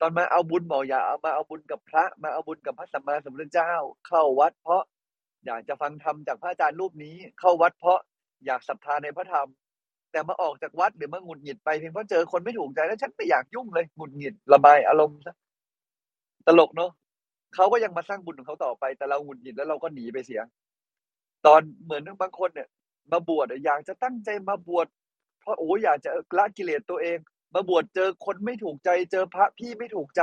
[0.00, 3.72] ตอนมาเอาบุญบอกอย่าเอามาเอาบุญกับพระ มาเอาบุญกับพระสัมมาสัมพุทธเจ้า
[4.06, 4.82] เข้าวัดเพราะ
[5.46, 8.00] อยากจะฟังธรรมจากพระอาจารย์รูปนี้ เข้าวัดเพราะ
[8.46, 9.48] อยากศรัทธาในพระธรรม
[10.12, 15.34] แต่มาออกจากวัดหรือมาหงุดหงิดไปเพียงเพราะเจอคนไม่ถูกใจแล้วฉันไม่อยากยุ่งเลยหงุดหงิดระบายอารมณ์ซะ
[16.46, 16.90] ตลกเนาะ
[17.54, 20.42] เขาก็ยังมาสร้างบุญของเขาต่อไป แต่เราหงุดหงิดแล้วเราก็หนีไปเสีย
[21.46, 22.68] ตอนเหมือนบางคนเนี่ย
[23.12, 24.86] มาบวชอยากจะตั้งใจมาบวช
[25.40, 27.18] เพราะโอ้อยากจะละกิเลสตัวเอง
[27.54, 30.22] มาบวชเจอคนไม่ถูกใจ เจอพระพี่ไม่ถูกใจ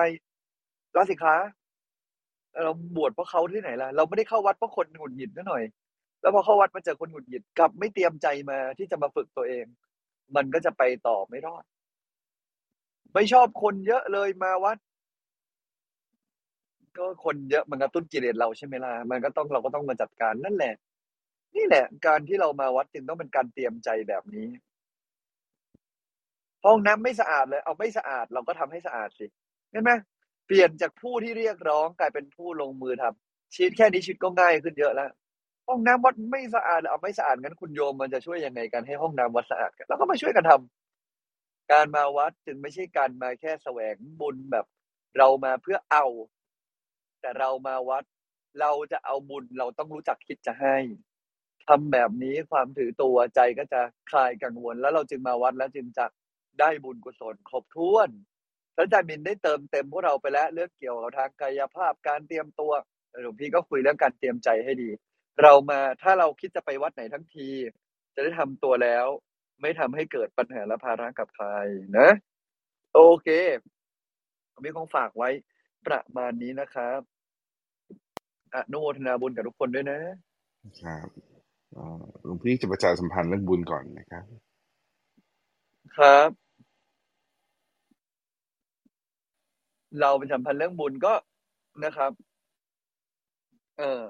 [0.96, 1.36] ลาสิกขา
[2.64, 5.64] เราบวชเพราะเขาที่ไหนล่ะ เราไม่ได้เข้าวัดเพราะคนหงุดหงิดซะหน่อย
[6.22, 9.66] แล้วพอเข้าวัดมาเจอคนหงุดหงิดกลับไม่เตรียมใจมาที่จะมาฝึกตัวเอง
[10.36, 11.64] มันก็จะไปต่อไม่รอด
[13.14, 14.78] ไม่ชอบคนเยอะเลยมาวัด
[16.98, 20.74] ก็คนเยอะมันกระตุ้นกิเลสเราใช่ไหมล่ะมันก็ต้องเราก็ต้องมาจัดการนั่นแหละ
[21.56, 24.48] นี่แหละ การที่เรามาวัดจึงต้องเป็นการเตรียมใจแบบนี้
[26.66, 29.26] ห้องน้ำไม่สะอาดเลย เอาไม่สะอาดเราก็ทำให้สะอาดสิ
[29.72, 29.92] เห็นไหม
[30.48, 35.10] เปลี่ยนจากผู้ที่เรียกร้องกลายเป็นผู้ลงมือทำชีวิตแค่นี้ชีวิตก็ง่ายขึ้นเยอะแล้ว
[35.68, 44.66] ห้องน้ำวัดไม่สะอาดเอาไม่สะอาดงั้นคุณโยมมันจะช่วยยังไงกันให้ห้องน้ำวัดสะอาดกันเราก็มาช่วยกันทำการมาวัดจึงไม่ใช่การมาแค่แสวงบุญแบบ
[45.18, 46.06] เรามาเพื่อเอา
[47.22, 48.04] แต่เรามาวัด
[48.60, 50.78] เราจะเอาบุญเราต้องรู้จักคิดจะให้
[51.67, 56.06] ทำแบบนี้ความถือตัวใจก็จะคลายกังวล แล้วเราจึงมาวัดแล้วจึงจะ
[56.60, 58.10] ได้บุญกุศลครบถ้วน
[58.76, 62.71] พระอาจารย์มินได้เติมเต็มพวกเราไปแล้วเรื่องเกี่ยวกับทางกายภาพการเตรียมตัว
[63.21, 64.89] หลวงพี่ก็คุยเรื่องการเตรียมใจให้ดี
[65.41, 67.49] เรามาถ้าเราคิดจะไปวัดไหนทั้งที
[68.15, 69.06] จะได้ทำตัวแล้ว
[69.62, 71.47] ไม่ทำให้เกิดปัญหาและภาระกับใคร
[71.97, 72.10] นะ
[72.93, 73.28] โอเค
[74.63, 75.30] มีของฝากไว้
[75.88, 76.99] ประมาณนี้นะครับ
[78.54, 79.99] อนุโมทนาบุญกับทุกคนด้วยนะ
[80.82, 81.08] ครับ
[82.26, 84.26] หลวงพี่จะประชาสัมพันธ์เรื่องบุญก่อนนะครับ
[85.98, 86.30] ครับ
[90.02, 91.14] เราเป็นสัมพันธ์เรื่องบุญก็
[91.86, 92.12] นะครับ
[93.80, 94.04] เออ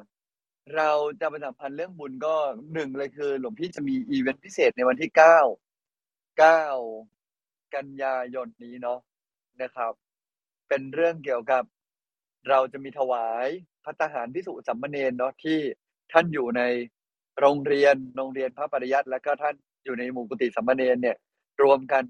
[0.75, 2.35] เราจะประชาสัมพันธ์เรื่องบุญก็
[2.73, 5.39] หนึ่งเลยคือ หลวงพี่จะมีอีเวนต์พิเศษในวันที่เก้า
[6.39, 6.65] เก้า
[7.75, 8.99] กันยายนนี้เนาะ
[9.61, 9.93] นะครับ
[10.69, 11.63] เป็นเรื่องเกี่ยวกับ
[12.49, 13.47] เราจะมีถวาย
[13.85, 15.59] พัตตาหารพิสุสัมมเนนเนาะที่
[16.11, 16.61] ท่านอยู่ใน
[17.39, 21.17] โรงเรียนโรงเรียนพระปริยัติแล้วก็ท่านอยู่ในหมู่กุฏิสัมมเนนเนี่ย
[21.63, 22.03] รวมกัน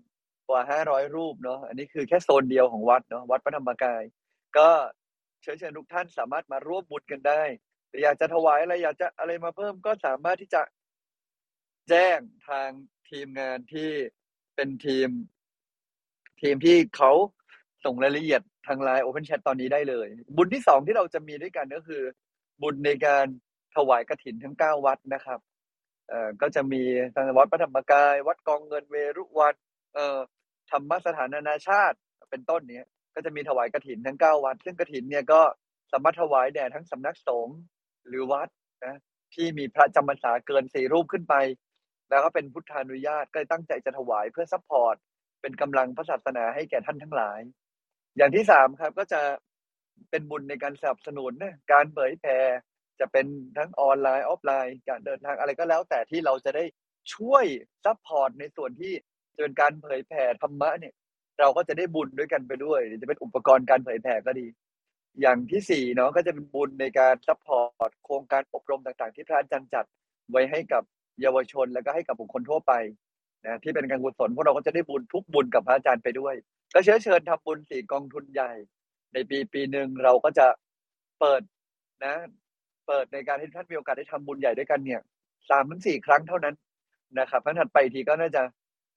[0.49, 4.03] กว่าห้าร้อยรูปเนาะอันนี้คือแค่โซนเดียวของวัดเนาะวัดพระธรรมกาย
[4.57, 4.69] ก็
[5.41, 7.41] เชิญเชิญทุกท่านสามารถมาร่วมบุญกันได้
[7.89, 10.61] หรืออยากจะถวายอะไรอยากจะอะไรมาเพิ่มก็สามารถที่จะ
[11.89, 12.69] แจ้งทาง
[13.09, 13.89] ทีมงานที่
[14.55, 15.09] เป็นทีม
[16.41, 17.11] ทีมที่เขา
[17.85, 20.07] ส่งรายละเอียดทางไลน์ Open Chat ตอนนี้ได้เลย
[20.37, 22.03] บุญที่สองที่เราจะมีด้วยกันก็คือ
[22.61, 23.25] บุญในการ
[23.75, 25.39] ถวายกฐินทั้งเก้าวัดนะครับ
[26.09, 26.83] เอ่อก็จะมี
[27.15, 29.55] ทางวัดพระธรรมกาย วัดกองเงินเวรุวัน
[29.95, 30.19] เอ่อ
[30.71, 31.97] ธรรมสถานนานาชาติ
[32.29, 35.41] เป็นต้นเนี้ยก็จะมีถวายกฐินทั้งเก้าวัด ซึ่งกฐินเนี่ยก็
[35.91, 37.57] สามารถถวายแด่ทั้งสำนักสงฆ์
[38.07, 38.49] หรือวัด
[38.85, 38.97] นะ
[39.33, 41.35] ที่มีพระจำพรรษาเกินสี่รูปขึ้นไป
[42.09, 44.95] แล้วก็เป็นพุทธานุญาตก็เลยตั้งใจจะถวายเพื่อ support
[45.41, 47.39] เป็นกำลังพระศาสนาให้แก่ท่านทั้งหลาย
[48.17, 49.21] อย่างที่สามครับก็จะ
[50.09, 52.37] เป็นบุญในการสนับสนุนนะการเผยแผ่
[52.99, 53.25] จะเป็น
[53.57, 56.63] ทั้งออนไลน์ออฟไลน์การเดินทางอะไรก็แล้ว แต่ที่เราจะได้
[57.13, 57.45] ช่วย
[57.85, 58.93] support ในส่วนที่
[59.35, 60.93] จะเป็นการเผยแผ่ธรรมะเนี่ย
[61.39, 64.45] เราก็จะได้บุญด้วยกันไปด้วยจะเป็นอุปกรณ์การเผยแผ่ก็ดี
[65.21, 69.85] อย่างที่สี่เนาะก็จะเป็นบุญในการ support โครงการอบรมต่างๆ ที่พระอาจารย์จัด
[70.31, 70.83] ไว้ให้กับ
[71.21, 72.73] เยาวชนแล้วก็ให้กับบุคคลทั่วไป
[73.45, 76.35] นะที่เป็นการกุศลพวกเราก็จะได้บุญทุกบุญกับพระอาจารย์ไปด้วย
[76.73, 78.51] ก็เชิญเชิญทำบุญสี่กองทุนใหญ่
[79.13, 80.47] ในปีปีหนึ่งเราก็จะ
[81.19, 81.41] เปิด
[82.05, 82.15] นะ
[82.87, 85.01] เปิดในการให้ท่านมีโอกาสได้ทำบุญใหญ่ด้วยกันเนี่ย
[85.49, 86.55] สามถึงสี่ครั้งเท่านั้น
[87.19, 88.41] นะครับท่านถัดไปทีก็น่าจะ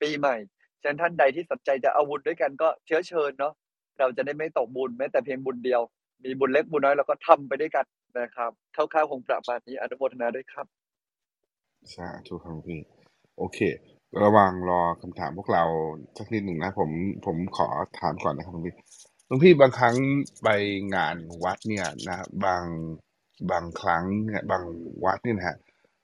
[0.03, 0.37] ปีใหม่
[0.83, 3.53] ฉะนั้นท่านใดที่สนใจจะเอาบุญด้วยกันก็เชื้อเชิญเนาะ
[3.99, 5.81] เราจะได้ไม่ตกบุญแม้แต่เพียงบุญเดียว
[6.25, 7.85] มีบุญเล็กบุญน้อยเราก็ทำไปด้วยกัน
[8.21, 10.67] นะครับคร่าวๆคงประมาณนี้อนุโมทนาด้วยครับ
[11.95, 12.81] สาธุครับพี่
[13.39, 13.59] โอเค
[14.23, 15.65] ระหว่างรอคำถามพวกเรา
[16.19, 16.91] สักนิดหนึ่งนะ ผม
[17.27, 17.69] ผมขอ
[18.01, 18.75] ถามก่อนนะครับหลวงพี่
[19.27, 19.95] หลวงพี่บางครั้ง
[20.43, 20.49] ไป
[20.95, 22.65] งานวัดเนี่ยนะบาง
[23.51, 24.05] บางครั้ง
[24.51, 24.63] บาง
[25.05, 25.57] วัดนี่นะฮะ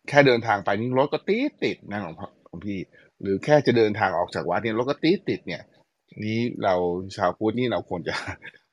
[0.09, 2.79] แค่เดินทางไปนี่รถก็ติดติดนะหลวงพ่องพี่
[3.21, 5.62] หรือแค่จะเดินทางออกจากวัดเนี่ยรถก็ติดติดเนี่ย
[6.25, 6.75] นี้เรา
[7.16, 8.14] ชาวพุทธนี่เราควรจะ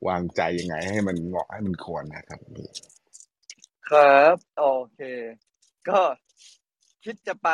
[0.08, 2.70] วางใจยังไง ให้มันเหมาะให้มันควรนะครับพี่
[3.90, 5.02] ครับ โอเค
[5.90, 6.00] ก็
[7.04, 7.50] คิดจะไป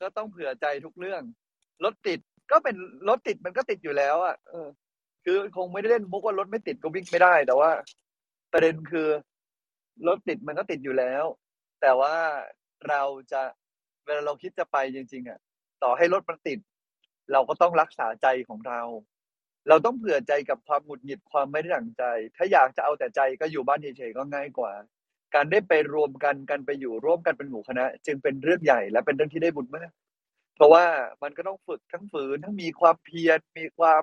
[0.00, 1.22] ก็ต้องเผื่อใจทุกเรื่อง
[1.84, 2.18] รถติด
[2.50, 2.76] ก็เป็น
[3.08, 4.68] รถติดมันก็ติดอยู่แล้วอะเออ
[5.24, 7.70] คือคงไม่ได้เล่นมุกว่ารถไม่ติดก็วิ่งไม่ได้ แต่ว่า
[8.52, 9.08] ประเด็นคือ
[10.06, 11.24] รถติดมันก็ติดอยู่แล้ว
[11.80, 12.14] แต่ว่า
[12.88, 13.42] เราจะ
[14.04, 15.38] เวลาเราคิดจะไปจริง ๆอะ
[15.82, 16.58] ต่อให้รถมันติด
[17.32, 18.80] เราก็ต้องรักษาใจของเรา
[19.68, 22.04] เราต้องเผื่อใจกับความหงุดหงิดความไม่ได้ดั่งใจ
[22.36, 24.72] ถ้าอยากจะเอาแต่ใจก็อยู่บ้านเฉยๆก็ง่ายกว่า
[25.34, 29.90] การได้ไปรวมกันกันไปอยู่ร่วมกันเป็นหมู่คณะ จึงเป็นเรื่องใหญ่และเป็นเรื่องที่ได้บุญมาก
[30.56, 30.84] เพราะว่า
[31.22, 34.02] มันก็ต้องฝึกทั้งฝืนทั้งมีความเพียรมีความ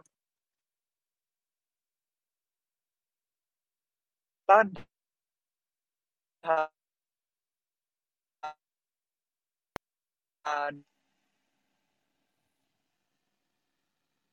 [4.49, 4.65] ต้าน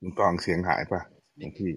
[0.00, 1.00] คุณกองเสียงหายป่ะ
[1.38, 1.72] หลวงพี่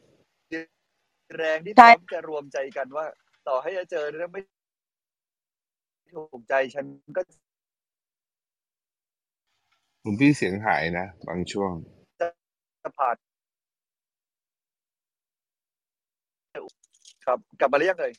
[1.37, 3.05] แรงที่พใช่ ร้อมจะรวมใจกันว่า
[3.47, 4.41] ต่อให้จะเจอเรื่องไม่
[6.13, 6.85] ถูกใจฉัน
[7.17, 7.21] ก็
[10.01, 11.73] หลวงพี่เสียงหายนะ บางช่วง
[12.83, 13.15] จะผ่าน
[17.25, 18.13] ครับ กลับมาเรียกเลย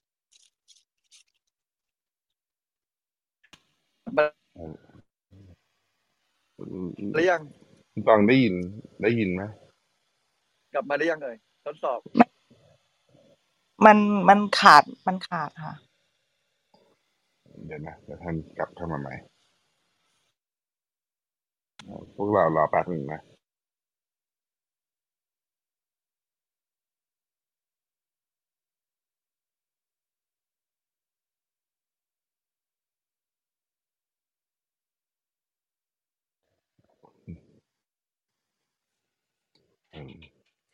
[4.59, 4.66] มา
[7.12, 7.42] หรือยัง
[7.92, 8.55] คุณตองได้ยิน
[9.03, 9.42] ได้ยินไหม
[10.75, 12.01] กลับมาหรือยังเลยทดสอบ
[13.87, 15.77] มันมันขาดมันขาดค่ะ
[17.66, 19.14] เดี๋ยวนะเดี๋ยวท่านกลับเข้ามาใหม่
[22.16, 23.21] พวกเรารอแป๊บหนึ่งนะ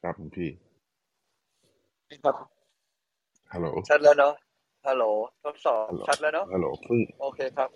[0.02, 0.50] ครับคุณพี่
[2.24, 2.36] ครับ
[3.52, 4.34] ฮัลโหลชัดแล้วเนาะ
[4.86, 5.04] ฮัลโหล
[5.44, 7.70] ทดสอบฮัลโหลชัดแล้วเนาะฮัลโหลเพิ่งโอเคครับ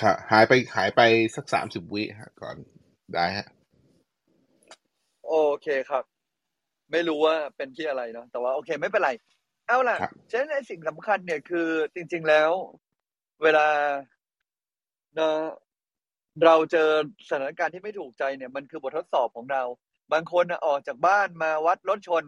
[0.00, 1.00] ค่ะหายไปหายไป
[1.36, 2.56] สักสามสิบวิฮะ ก่อน
[3.14, 3.46] ได้ฮะ
[5.28, 6.04] โอเคครับ
[6.92, 9.10] ไม่รู้ว่าเป็นที่อะไรเนาะแต่ว่าโอเคไม่เป็นไร
[9.66, 12.50] เอาล่ะครับฉะนั้นไอ้สิ่งสำคัญเนี่ยคือจริง ๆแล้ว
[13.42, 13.66] เวลา
[15.16, 15.36] เนาะ
[16.44, 16.88] เราเจอ
[17.28, 19.62] สถานการณ์ที่ไม่ถูกใจเนี่ย มันคือบททดสอบของเรา
[20.12, 22.22] บางคนนะออกจากบ้านมาวัดรถชน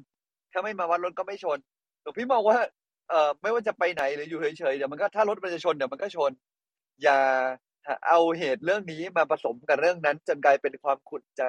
[0.52, 1.58] ถ้าไม่มาวัดรถก็ไม่ชน
[2.02, 2.58] หลวงพี่มองว่า
[3.08, 6.32] เอ่อไม่ว่าจะไปไหนหรืออยู่เฉยๆเดี๋ยวมันก็ถ้ารถมันจะชนเดี๋ยวมันก็ชน
[7.02, 7.18] อย่า
[8.08, 11.42] เอาเหตุเรื่องนี้มาผสมกับเรื่องนั้นจนกลายเป็นความขุ่นใจ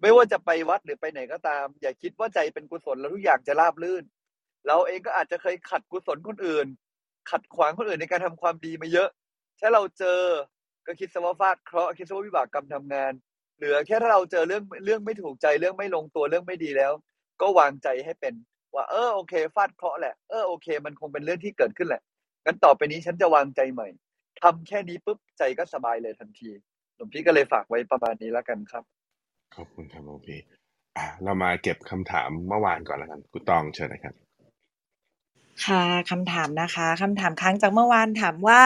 [0.00, 4.04] ไม่ว่าจะไปวัดหรือไปไหนก็ตาม อย่าคิดว่าใจเป็นกุศลแล้วทุกอย่างจะราบรื่น
[4.66, 6.66] เราเองก็อาจจะเคยขัดกุศลคนอื่น
[7.30, 9.08] ขัดขวางคนอื่นในการทำความดีมาเยอะ
[9.60, 10.20] ถ้าเราเจอ
[10.86, 13.12] ก็คิดซะว่าฟาดเคราะห์คิดซะว่าวิบากกรรมทำงาน
[13.56, 16.92] เหลือแค่ถ้าเราเจอเรื่องเรื่องไม่ถูกใจเรื่องไม่ลงตัวเรื่องไม่ดีแล้ว
[17.40, 18.34] ก็วางใจให้เป็น
[18.74, 22.02] ว่า เออโอเคฟาดเคราะห์แหละเออโอเค มันคงเป็นเรื่องที่เกิดขึ้นแหละ
[22.44, 23.88] งั้นต่อไปนี้ฉันจะวางใจใหม่
[24.42, 26.50] ทำแค่นี้ปุ๊บใจก็สบายเลยทันที
[26.96, 28.84] หลวงพี่ก็เลยฝากไว้ประมาณนี้แล้วกันครับ
[29.56, 30.38] ขอบคุณครับหลวงพี่
[30.96, 34.14] อะเรามาเก็บคำถามเมื่อวานก่อนแล้วกันคุณตองเชิญนะครับ
[35.66, 38.62] ค่ะคำถามนะคะคำถามค้างจากเมื่อวานถามว่า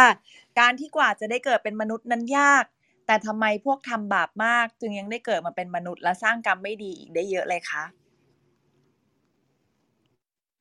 [0.61, 2.65] การที่กว่าจะได้เกิดเป็นมนุษย์นั้นยาก
[3.11, 7.85] แต่ทำไมพวกทำบาปมากจึงยังได้เกิดมาเป็นมนุษย์และสร้างกรรมไม่ดีอีกได้เยอะเลยคะ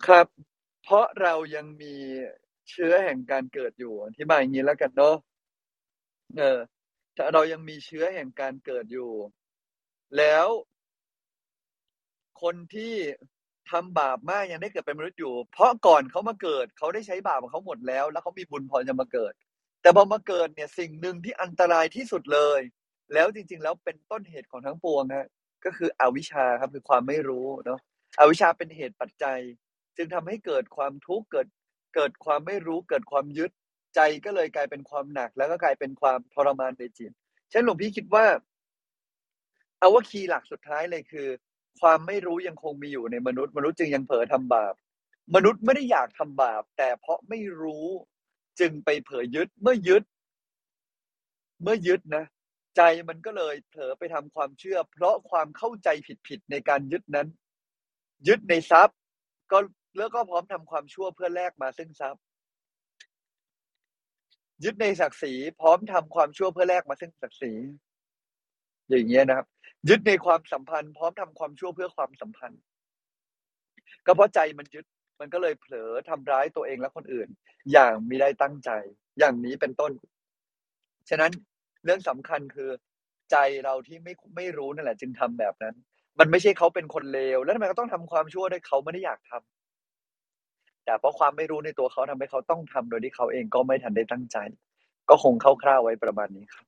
[0.05, 0.27] ครับ
[0.83, 1.95] เพราะเรายังมี
[2.69, 5.15] เชื้อแห่งการเกิดอยู่อธิบายอย่างนี้แล้วกันเนาะ
[6.37, 6.59] เออ
[7.17, 9.11] ถ้าเรายังมีเชื้อแห่งการเกิดอยู่
[10.17, 10.47] แล้ว
[12.41, 12.95] คนที่
[13.71, 19.33] ทำบาปมากยังได้เกิดเป็นมนุษย์อยู่ เพราะก่อนเขามาเกิด เขาได้ใช้บาปของเขาหมดแล้ว แล้วเขามีบุญพอจะมาเกิด
[19.81, 22.61] แต่พอมาเกิดเนี่ยสิ่งหนึ่งที่อันตรายที่สุดเลย
[23.13, 25.27] แล้วจริง ๆ แล้วเป็นต้นเหตุของทั้งปวงฮะ
[25.65, 27.79] ก็คืออวิชชาครับคือความไม่รู้เนาะ
[28.19, 29.39] อวิชชาเป็นเหตุปัจจัย
[29.97, 31.47] จึงทำให้เกิดความทุกข์เกิด
[31.95, 33.51] เกิดความไม่รู้เกิดความยึด
[33.95, 37.11] ใจก็เลยกลายเป็นความหนัก แล้วก็กลายเป็นความทรมานในจิต
[37.51, 38.25] ฉะนั้นหลวงพี่คิดว่า
[39.79, 41.27] เอาว่าคีย์หลักสุดท้ายเลยคือ
[41.81, 44.73] ความไม่รู้ยังคงมีอยู่ในมนุษย์ มนุษย์จึงยังเผลอทำบาป
[45.35, 47.87] มนุษย์ไม่ได้อยากทำบาป แต่เพราะไม่รู้
[48.59, 50.03] จึงไปเผลอยึดเมื่อยึด
[51.61, 52.25] เมื่อยึดนะ
[52.77, 55.89] ใจมันก็เลยเผลอไปทำความเชื่อ เพราะความเข้าใจ
[56.27, 57.27] ผิดๆในการยึดนั้น
[58.27, 58.97] ยึดในทรัพย์
[59.51, 59.59] ก็
[59.97, 62.23] แล้วก็พร้อมทำความชั่วเพื่อแลกมาซึ่งทรัพย์
[64.63, 67.51] ยึดในศักดิ์ศรีพร้อมทำความชั่วเพื่อแลกมาซึ่งศักดิ์ศรี
[68.89, 69.47] อย่างเงี้ยนะครับ
[69.89, 72.61] ยึดในความสัมพันธ์ พร้อมทำความชั่วเพื่อความสัมพันธ์
[74.05, 74.85] ก็เพราะใจมันยึด
[75.19, 77.27] มันก็เลยเผลอทำร้ายตัวเองและคนอื่น
[77.71, 78.69] อย่างมิได้ตั้งใจ
[79.19, 79.91] อย่างนี้เป็นต้น
[81.09, 81.31] ฉะนั้น
[81.85, 82.69] เรื่องสำคัญคือ
[83.31, 85.75] ใจเราที่ไม่ไม่รู้นั่นแหละ จึงทำแบบนั้น
[86.19, 94.37] มันไม่ใช่เขาเป็นคนเลวแล้วทำไมเขาต้องทำความชั่วด้วยเขาไม่ได้อยากทำแต่เพราะความไม่รู้ในตัวเขาทำให้เขาต้องทำโดยที่เขาเองก็ไม่ทันได้ตั้งใจ
[95.09, 96.65] ก็คงคร่าวๆไว้ประมาณนี้ครับ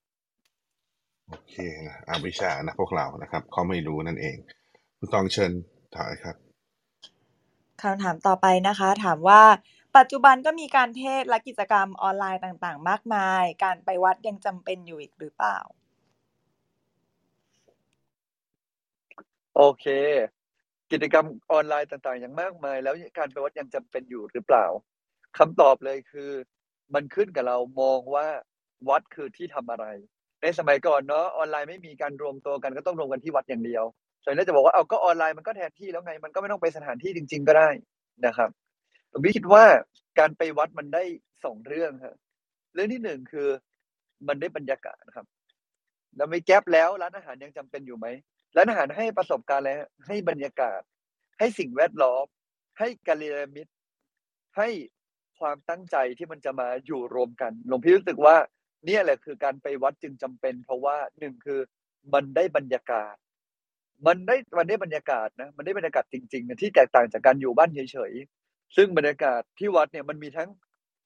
[1.29, 1.55] โอเค
[1.87, 4.37] นะอวิชานะพวกเรานะครับเขาไม่รู้นั่นเอง
[4.97, 5.51] คุณตองเชิญ
[5.95, 6.35] ถอยครับ
[7.81, 9.43] คำถามต่อไปนะคะ ถามว่า
[9.97, 15.57] ปัจจุบันก็มีการเทศและกิจกรรมออนไลน์ต่างๆ มากมาย การไปวัดยังจำเป็นอยู่อีกหรือเปล่า
[19.55, 19.85] โอเค
[20.91, 24.65] กิจกรรมออนไลน์ต่างๆ อย่างมากมาย แล้วการไปวัดยังจำเป็นอยู่หรือเปล่า
[25.37, 26.31] คำตอบเลยคือ
[26.93, 28.27] มันขึ้นกับเรามองว่า
[28.89, 29.85] วัดคือที่ทำอะไร
[30.41, 33.83] ในสมัยก่อนเนาะออนไลน์ไม่มีการรวมตัวกันก็ต้องรวมกันที่วัดอย่างเดียว
[34.23, 37.69] ส่วนนี้จะบอกว่าเอาก็ออนไลน์มันก็แทนที่แล้วไง มันก็ไม่ต้องไปสถานที่จริง ๆ ก็ได้
[38.25, 38.49] นะครับ
[39.11, 39.63] ผมคิดว่า
[40.19, 41.03] การไปวัดมันได้
[41.43, 42.15] สองเรื่องครับ
[42.73, 43.47] เรื่องที่หนึ่งคือ
[44.27, 45.25] มันได้บรรยากาศครับ
[46.15, 48.07] แล้วไม่แก๊ปแล้วร้านอาหารยังจำเป็นอยู่ไหม
[48.55, 50.81] ร้านอาหารให้ประสบการณ์อะไรฮะให้บรรยากาศ
[51.39, 52.25] ให้สิ่งแวดล้อม
[52.79, 53.71] ให้กัลยาณมิตร
[54.57, 54.69] ให้
[55.39, 58.35] ความตั้งใจที่มันจะมาอยู่รวมกันหลวงพี่รู้สึกว่า
[58.85, 61.59] เนี่ยแหละคือการไปวัดจึงจำเป็น เพราะว่าหนึ่งคือ
[62.13, 63.15] มันได้บรรยากาศ
[64.07, 70.49] มันได้มันได้บรรยากาศนะมันได้บรรยากาศจริงๆนะที่แตกต่างจากการอยู่บ้านเฉยๆซึ่งบรรยากาศที่วัดเนี่ยมันมีทั้ง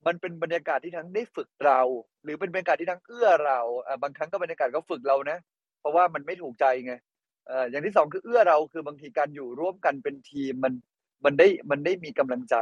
[0.08, 1.82] มันเป็นบรรยากาศที่ทั้งได้ฝึกเรา
[2.24, 5.38] หรือเป็นบรรยากาศที่ทั้งเอื้อเราอ่าบางครั้งก็บรรยากาศก็ฝึกเรานะ
[5.80, 6.94] เพราะว่ามันไม่ถูกใจไง
[7.48, 10.74] เอ่ออย่างที่สองคือเอื้อเราคือบางทีการอยู่ร่วมกันเป็นทีมมัน
[11.26, 12.56] มันได้มันได้มีกำลังใจ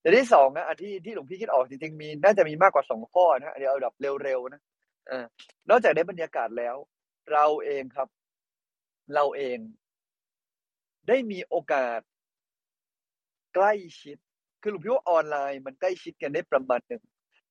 [0.00, 4.60] อย่างที่สองนะที่ที่หลวงพี่คิดออกจริงๆมีน่าจะมีมากกว่าสองข้อนะเดี๋ยวเอาแบบเร็วๆนะ
[5.08, 5.24] เออ
[5.70, 6.76] นอกจากได้บรรยากาศแล้ว
[7.32, 8.08] เราเองครับ
[9.14, 9.58] เราเอง
[11.08, 12.00] ได้มีโอกาส
[13.54, 14.16] ใกล้ชิด
[14.62, 17.02] คือหลวงพี่ว่าออนไลน์มันใกล้ชิดกันได้ประมาณหนึ่ง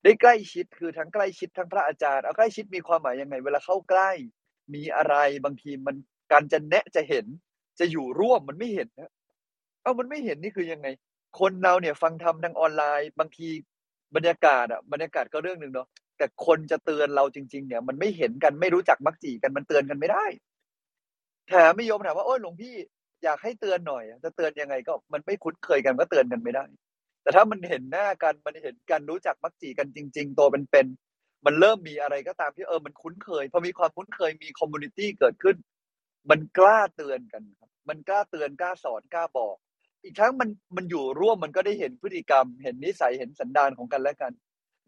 [0.04, 4.12] ได้ใกล้ชิดคือทั้งใกล้ชิดทั้งพระอาจารย์เอาใกล้ชิดมีความหมายยังไง เวลาเข้าใกล้
[4.74, 5.96] มีอะไรบางทีมัน
[6.32, 7.26] การจะแนะจะเห็น
[7.80, 9.12] จะอยู่ร่วมมันไม่เห็นนะ
[9.82, 10.88] เอ้ามันไม่เห็นนี่คือยังไง
[11.40, 13.48] คนเราเนี่ยฟังธรรมทางออนไลน์บางที
[14.16, 15.88] บรรยากาศอะบรรยากาศก็เรื่องหนึ่งเนาะ
[16.18, 20.26] แต่คนจะเตือนเราจริง ๆ เนี่ย มันไม่เห็นกันไม่รู้จักมักจีกันมันเตือนกันไม่ได้
[21.48, 22.76] แถมไม่ยอมถามว่าโอ้ยหลวงพี่
[23.24, 26.66] อยากให้เตือนหน่อยจะเตือนยังไงก็มันไม่คุ้นเคยกันก็เตือนกันไม่ได้
[27.22, 35.56] แต่ถ้ามันเห็นหน้ากันมันเห็นกันรู้จักมักจี่กันจริง ๆ ตัวเป็นๆมันเริ่มมีอะไรก็ตามที่เออมันคุ้นเคยพอมีความคุ้นเคยมี community เกิดขึ้น
[36.30, 39.56] มันกล้าเตือนกันครับ มันกล้าเตือนกล้าสอนกล้าบอก
[40.04, 44.32] อีกทั้งมันมันอยู่ร่วมมันก็ได้เห็นพฤติกรรม เห็นนิสัยเห็นสันดานของกันและกัน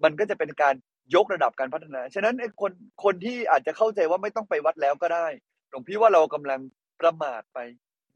[0.04, 0.76] มันก็จะเป็นการ
[1.16, 2.72] ยกระดับการพัฒนา ฉะนั้นไอ้คน
[3.04, 5.28] คนที่อาจจะเข้าใจว่าไม่ต้องไปวัดแล้วก็ได้
[5.70, 6.60] หลวงพี่ว่าเรากำลัง
[7.02, 7.60] ประมาทไป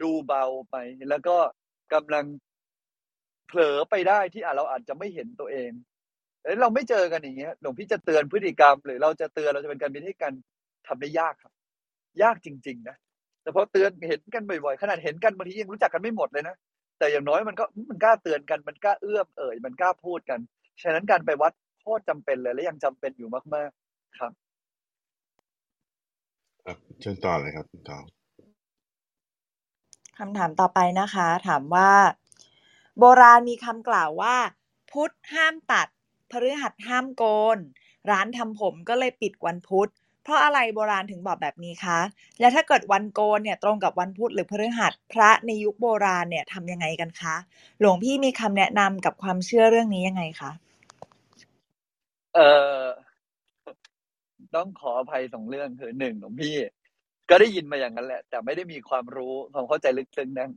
[0.02, 0.76] ดูเบาไป
[1.10, 1.36] แล้วก็
[1.94, 2.26] กำลัง
[3.48, 5.72] เผลอไปได้ที่อาจเราอาจจะไม่เห็นตัวเอง
[6.44, 10.34] แล้วเราไม่เจอกันอย่างเงี้ยหลวงพี่จะเตือนพฤติกรรม หรือเราจะเตือนเราจะเป็นการบินให้กัน
[10.88, 11.54] ทำได้ยากครับ
[12.24, 12.96] ยากจริง ๆ นะ
[13.42, 16.56] แต่พอเตือนเห็นกันบ่อยๆขนาดเห็นกันบางทียังรู้จักกันไม่หมดเลยนะ
[17.00, 20.40] แต่อย่างน้อยมันก็มันกล้าเตือนกันมันกล้าเอื้อมเอ่ยมันกล้าพูดกัน
[20.82, 24.32] ฉะนั้นการไปวัดโคตรจำเป็นเลยและยังจำเป็นอยู่มากๆครับ
[26.66, 28.04] ครับเชิญต่อเลยครับคุณตอง
[30.20, 31.92] คำถามต่อไปนะคะ ถามว่า
[33.00, 34.36] โบราณมีคำกล่าวว่า
[34.92, 35.88] พุธห้ามตัด
[36.32, 37.24] พฤหัสห้ามโก
[37.56, 37.58] น
[38.12, 39.90] ร้านทำผมก็เลยปิดวันพุธ
[40.24, 42.00] เพราะอะไรโบราณถึงบอกแบบนี้คะ
[42.40, 47.36] และถ้าเกิดวันโกนเนี่ยตรงกับวันพุธหรือพฤหัสพระในยุคโบราณเนี่ยทำยังไงกันคะ
[47.80, 50.52] หลวงพี่มีคำแนะนำกับความเชื่อเรื่องนี้ยังไงคะ
[52.36, 52.48] เอ่
[52.84, 52.86] อ
[54.56, 56.56] ต้องขออภัยสองเรื่องคือหนึ่งหลวงพี่
[57.30, 60.48] ก็ได้ยินมาอย่างนั้นแหละ แต่ไม่ได้มีความรู้ความเข้าใจลึกซึ้งนะ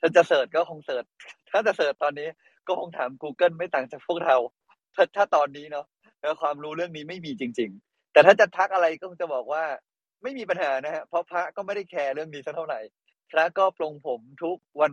[0.00, 1.04] ถ้าจะ search ก็คง search
[1.50, 2.28] ถ้าจะ search ตอนนี้
[2.66, 4.36] ก็คงถาม Google ไม่ต่างจากพวกเรา
[4.94, 5.86] ถ้าถ้าตอนนี้เนาะ
[6.20, 9.64] แล้วความรู้เรื่องนี้ไม่มีจริง ๆ แต่ถ้าจะทักอะไรก็คงจะบอกว่า
[10.22, 12.80] ไม่มีปัญหานะฮะเพราะพระก็ไม่ได้ care เรื่องนี้สักเท่าไหร่
[13.30, 14.92] พระก็ปลงผมทุกวัน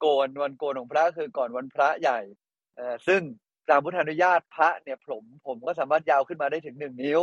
[0.00, 2.20] โกนวันโกนของพระคือก่อนวันพระใหญ่
[2.76, 3.20] เอ่อซึ่ง
[3.70, 7.22] ตามพุทธานุญาตพระเนี่ยผมผมก็สามารถยาวขึ้นมาได้ถึงหนึ่งนิ้ว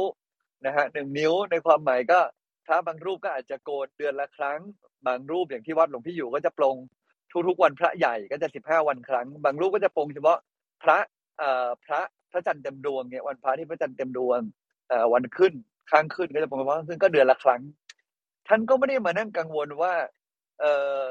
[0.65, 2.19] นะฮะหนึ่งนิ้วในความหมายก็
[2.65, 4.59] พระบางรูปก็อาจจะโกนเดือนละครั้ง
[5.07, 6.75] บางรูปอย่างที่วัดหลวงพี่อยู่ก็จะปลง
[7.47, 10.37] ทุกๆวันพระใหญ่ก็จะสิบห้าวันครั้ง บางรูปก็จะปลงเฉพาะ
[10.83, 10.97] พระ
[11.39, 12.01] เอ่อพระ
[12.31, 14.39] พระจันทร์เต็มดวงเนี่ยวันพระที่พระจันทร์เต็มดวง
[14.89, 15.53] เอ่อวันขึ้น
[15.91, 17.61] ข้างขึ้นก็จะปลงเฉพาะข้างขึ้นก็เดือนละครั้ง
[18.47, 19.93] ท่านก็ไม่ได้มานั่งกังวลว่า
[20.59, 20.73] เอ่
[21.05, 21.07] อ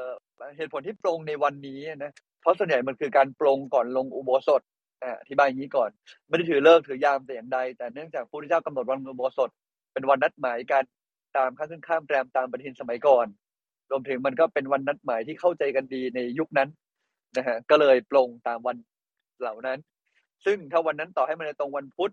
[0.57, 4.61] เหตุผลที่ปรงในวันนี้นะเพราะส่วนใหญ่มันคือการปรงก่อนลงอุโบสถ
[5.03, 5.89] อ่าอธิบายอย่างนี้ก่อน
[6.27, 9.49] ไม่ได้ถือเลิกถือยามแต่อย่างใด แต่เนื่องจากพระพุทธเจ้ากำหนดวันอุโบสถ
[9.93, 10.83] เป็นวันนัดหมายกัน
[11.37, 13.27] ตามข้ามขึ้นข้ามแรมตามปฏิทินสมัยก่อน
[13.91, 16.69] รวมถึงมันก็เป็นวันนัดหมายที่เข้าใจกันดีในยุคนั้น
[17.37, 18.77] นะฮะก็เลยปรงตามวัน
[19.41, 19.79] เหล่านั้น
[20.45, 22.11] ซึ่งถ้าวันนั้นต่อให้มันในตรงวันพุธ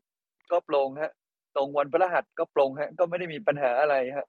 [0.52, 1.12] ก็ปรงฮะ
[1.56, 4.26] ตรงวันพฤหัสก็ปรงฮะ ก็ไม่ได้มีปัญหาอะไรฮะ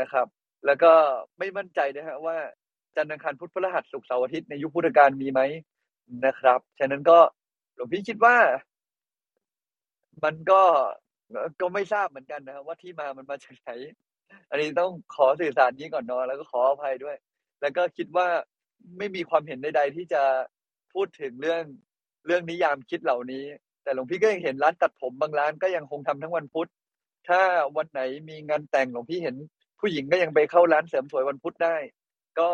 [0.00, 0.26] นะครับ
[0.66, 0.92] แล้วก็
[1.38, 2.36] ไม่มั่นใจนะฮะว่า
[2.96, 5.40] จันทร์อังคารพุธพฤหัสศุกร์เสาร์อาทิตย์ในยุคพุทธกาลมีไหม
[6.26, 7.18] นะครับ ฉะนั้นก็
[7.74, 8.36] หลวงพี่คิดว่า
[10.24, 10.62] มันก็
[11.60, 13.70] ก็ไม่ทราบเหมือนกันนะว่าที่มามันมาจากไหน
[14.50, 17.16] อันนี้ต้องขอสื่อสารนี้ก่อนนอะแล้วก็ขออภัยด้วย
[17.60, 18.26] แล้วก็คิดว่า
[18.98, 20.22] ไม่มีความเห็นใดๆที่จะ
[20.92, 21.62] พูดถึงเรื่อง
[22.26, 23.44] เรื่องนิยามคิดเหล่านี้
[23.82, 26.68] แต่หลวงพี่ก็ยังเห็นร้านตัดผมบางร้านก็ยังคงทำทั้งวันพุธ
[27.28, 27.40] ถ้า
[27.76, 29.36] วันไหนมีงานแต่งหลวงพี่เห็น
[29.80, 31.76] ผู้หญิงก็ยังไปเข้าร้านเสริมสวยวันพุธได้
[32.38, 32.48] ก็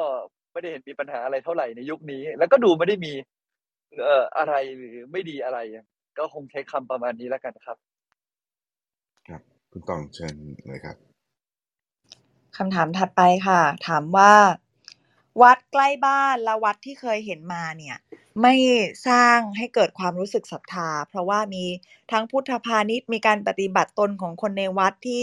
[0.53, 3.13] ไม่ได้เห็นมีปัญหาอะไรเท่าไหร่ในยุคนี้ แล้วก็ดูไม่ได้มี
[3.99, 5.59] เอ่ออะไรหรือไม่ดีอะไร
[6.19, 7.79] ก็คงใช้คำประมาณนี้แล้วกันครับ
[9.29, 10.35] ครับคุณตองเชิญ
[10.67, 10.97] เลยครับ
[12.57, 14.35] คำถามถัดไปค่ะ ถามว่า
[15.43, 17.97] วัดใกล้บ้านและวัดที่เคยเห็นมาเนี่ย
[18.43, 18.55] ไม่
[19.09, 21.65] สร้างให้เกิดความรู้สึกศรัทธา เพราะว่ามี
[22.13, 25.23] ทั้งพุทธพาณิชย์มีการปฏิบัติตนของคนในวัดที่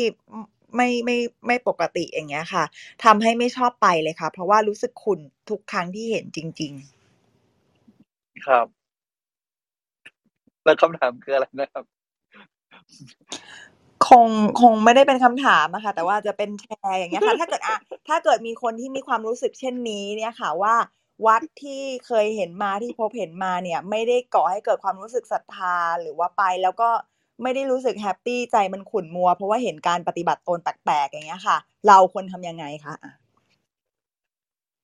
[0.75, 2.63] ไม่ไม่ไม่ปกติอย่างเงี้ยค่ะ
[3.03, 6.73] ทำให้ไม่ชอบไปเลยค่ะ เพราะว่ารู้สึกขุ่นทุกครั้งที่เห็นจริง
[8.45, 8.67] ครับ
[10.65, 11.95] แล้วคำถามคืออะไรนะครับๆ
[14.07, 14.27] คง
[14.61, 17.77] คงไม่ได้เป็นคำถามอะค่ะแต่ว่าจะเป็นแชร์อย่างเงี้ยค่ะ ถ้าเกิดอะ
[18.07, 20.75] ถ้าเกิดมีคนที่มีความรู้สึกเช่นนี้เนี่ยค่ะว่า
[21.25, 26.89] วัดที่เคยเห็นมาที่พบเห็นมาเนี่ย ไม่ได้ก่อให้เกิดความรู้สึกศรัทธาหรือว่าไป แล้วก็
[27.43, 31.57] ไม่ได้รู้สึกแฮปปี้ใจมันขุ่นมัว เพราะว่าเห็นการปฏิบัติตนแปลกๆอย่างเงี้ยค่ะ
[31.87, 33.13] เราควรทำยังไงคะอะ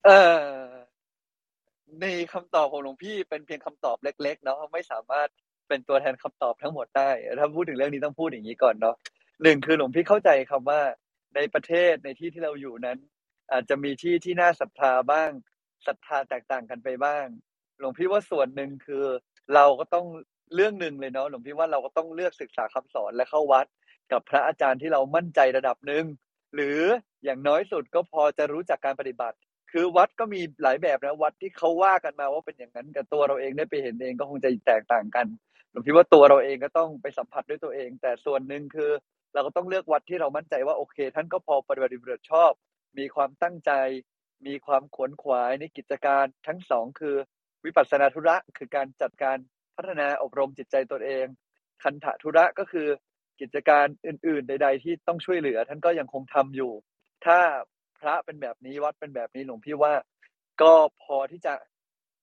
[0.05, 0.11] เออ
[2.01, 5.29] ในคำตอบของหลวงพี่เป็นเพียงคำตอบเล็ก ๆ เนาะไม่สามารถ
[5.67, 8.95] เป็นตัวแทนคำตอบทั้งหมดได้ถ้าพูดถึงเรื่องนี้ต้องพูดอย่างนี้ก่อนเนาะ
[9.43, 10.81] หนึ่งคือหลวงพี่เข้าใจคำว่า
[11.35, 12.97] ในประเทศในที่ที่เราอยู่นั้น
[13.51, 15.29] อาจจะมีที่ที่น่าศรัทธาบ้าง
[15.87, 17.25] ศรัทธาแตกต่างกันไปบ้าง
[17.79, 19.05] หลวงพี่ว่าส่วนหนึ่งคือ
[19.53, 20.05] เราก็ต้อง
[20.55, 23.65] เรื่องหนึ่งเลยเนาะหลวงพี่ว่าเราก็ต้องเลือกศึกษาคำสอนและเข้าวัด
[24.11, 26.05] กับพระอาจารย์ที่เรามั่นใจระดับหนึ่ง
[26.55, 26.79] หรือ
[27.23, 29.37] อย่างน้อยสุดก็พอจะรู้จักการปฏิบัติ
[29.73, 35.27] คือวัดก็มีหลายแบบนะวัดที่เขาว่ากันมาว่าเป็นอย่างนั้นแต่ตัวเราเองได้ไปเห็นเองก็คงจะแตกต่างกัน
[35.71, 38.91] หลวงพี่ว่าตัวเราเองก็ต้องไปสัมผัสด้วยตัวเอง แต่ส่วนหนึ่งคือ
[39.33, 42.51] เราก็ต้องเลือกวัดที่เรามั่นใจว่าโอเค ท่านก็พอปฏิบัติบัติชอบ
[42.97, 43.71] มีความตั้งใจ
[44.47, 47.15] มีความขวนขวายในกิจการทั้งสองคือ
[47.65, 49.37] วิปัสสนาธุระคือการจัดการ
[49.75, 51.25] พัฒนาอบรมจิตใจตนเอง
[51.83, 52.87] คันธธุระก็คือ
[53.41, 56.71] กิจการอื่น ๆ ใด ๆ ที่ต้องช่วยเหลือ ท่านก็ยังคงทำอยู่
[57.25, 57.39] ถ้า
[58.03, 59.93] พระเป็นแบบนี้วัดเป็นแบบนี้หลวงพี่ว่า
[60.61, 60.73] ก็
[61.03, 61.53] พอที่จะ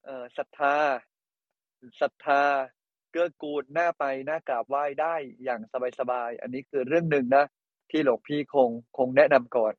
[0.05, 0.77] เอ่อศรัทธา
[2.01, 2.43] ศรัทธา
[3.11, 5.15] เกื้อกูลหน้าไปหน้ากราบไหว้ได้
[5.45, 5.61] อย่าง
[5.99, 7.45] สบายๆอันนี้คือเรื่องหนึ่งนะ
[7.91, 9.73] ที่หลวงพี่คงคงแนะนำก่อน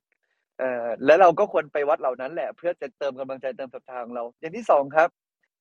[0.60, 5.10] เอ่อแล้วเราก็ควรไปวัดเหล่านั้นแหละ เพื่อจะเติมกำลังใจเติมศรัทธาของเรา อย่างที่สองครับ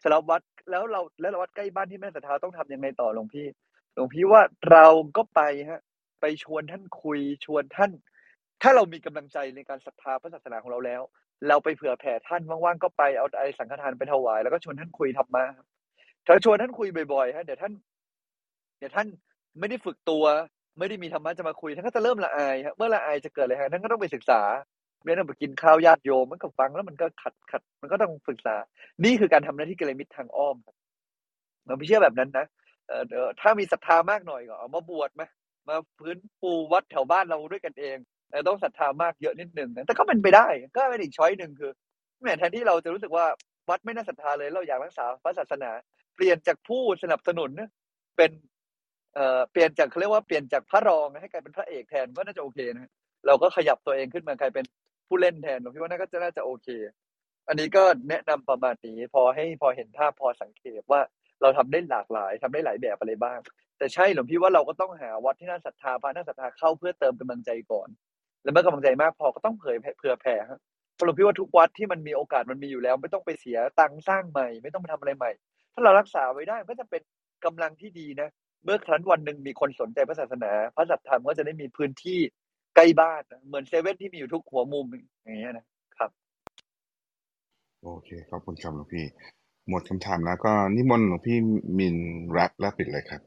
[0.03, 3.47] สำหรับวัดแล้วเราแล้ววัดใกล้บ้านที่แม่ศรัทธาต้องทำยังไงต่อหลวงพี่
[3.95, 4.87] หลวงพี่ว่าเรา
[5.17, 5.81] ก็ไปฮะ
[6.21, 7.93] ไปชวนท่านคุยชวนท่าน
[8.63, 11.03] ถ้าเรามีกำลังใจในการศรัทธาพระศาสนาของเราแล้ว
[11.49, 15.45] เราไปเผื่อแผ่ท่านว่างๆก็ไปเอาไอสังฆทานไปถวาย แล้วก็ชวนท่านคุยธรรมะ
[16.27, 17.73] ถ้าชวนท่านคุยบ่อยๆฮะเดี๋ยวท่าน
[18.79, 19.07] เดี๋ยวท่าน
[19.59, 20.25] ไม่ได้ฝึกตัว
[20.79, 24.41] ไม่ได้มีธรรมะจะมาคุยท่านก็จะเริ่มละอายฮะเมื่อละอายจะเกิดอะไรฮะท่านก็ต้องไปศึกษา
[25.05, 28.57] ไม่ต้องไปกินข้าวญาติโยมมันก็ฟังแล้วมันก็ขัดขัด มันก็ต้องศึกษา
[29.05, 30.77] นี่คือการทำหน้าที่กัลยมิตรทางอ้อมครับ
[31.67, 32.47] เราไม่เชื่อแบบนั้นนะ
[32.89, 32.93] เอ
[33.27, 35.23] อถ้ามีศรัทธามากหน่อยก็เอามาบวชไหม
[35.69, 37.99] มาพื้นปูวัดแถวบ้านเราด้วยกันเอง
[38.33, 41.71] ต่ต้องศรัทธามากเยอะนิดหนึ่งแต่ก็เป็นไปได้ ก็เป็นอีกช้อยหนึ่งคือ
[42.23, 43.27] แม้แทนที่เราจะรู้สึกว่า
[43.69, 45.71] วัดไม่น่าศรัทธาเลย เราอยากรักษาพระศาสนา
[46.17, 47.51] เปลี่ยนจากผู้สนับสนุน
[48.17, 48.31] เป็น
[49.15, 52.91] เอ่อเปลี่ยนจากเขาเรียกว่าเปลี่ยนจากพระรองให้กลายเป็นพระเอกแทนก็น่าจะโอเคนะ
[53.27, 54.65] เราก็ขยับตัวเองขึ้นมากลายเป็น
[55.09, 56.69] ผู้เล่นแทนผมคิดว่าน่าก็จะน่าจะโอเค
[57.49, 61.01] อันนี้ก็แนะนำประมาณนี้พอให้พอเห็นภาพพอสังเกตว่า
[61.43, 63.39] เราทำได้หลากหลายทำได้หลายแบบอะไรบ้าง
[63.79, 67.89] แต่ใช่หลวงพี่ว่าเราก็ต้องหาวัดที่น่าศรัทธาพระน่าศรัทธาเข้าเพื่อเติมกำลังใจก่อน
[68.43, 70.61] แล้วเมื่อกำลังใจมากพอก็ต้องเผยเผื่อแผ่ฮะ
[70.95, 75.31] เพราะหลวงพี่ว่าทุกวัดที่มันมีโอกาสมันมีอยู่แล้ว ไม่ต้องไปเสียตังค์สร้างใหม่ ไม่ต้องไปทำอะไรใหม่
[75.73, 77.03] ถ้าเรารักษาไว้ได้ก็จะเป็น
[77.45, 78.29] กำลังที่ดีนะ
[78.65, 82.21] เมื่อครั้นวันหนึ่งมีคนสนใจพระศาสนา พระสัทธรรมก็จะได้มีพื้นที่
[82.77, 84.87] ใกล้บ้านเหมือนเซเว่นที่มีอยู่ทุกหัวมุม
[85.25, 85.67] อย่างเงี้ยนะ
[85.99, 86.11] ครับ
[87.83, 89.05] โอเคขอบคุณครับหลวงพี่
[89.69, 91.39] หมดคำถามแล้วก็นิมนต์หลวงพี่
[91.79, 91.97] มิน
[92.33, 93.21] แรปและปิดเลยครับ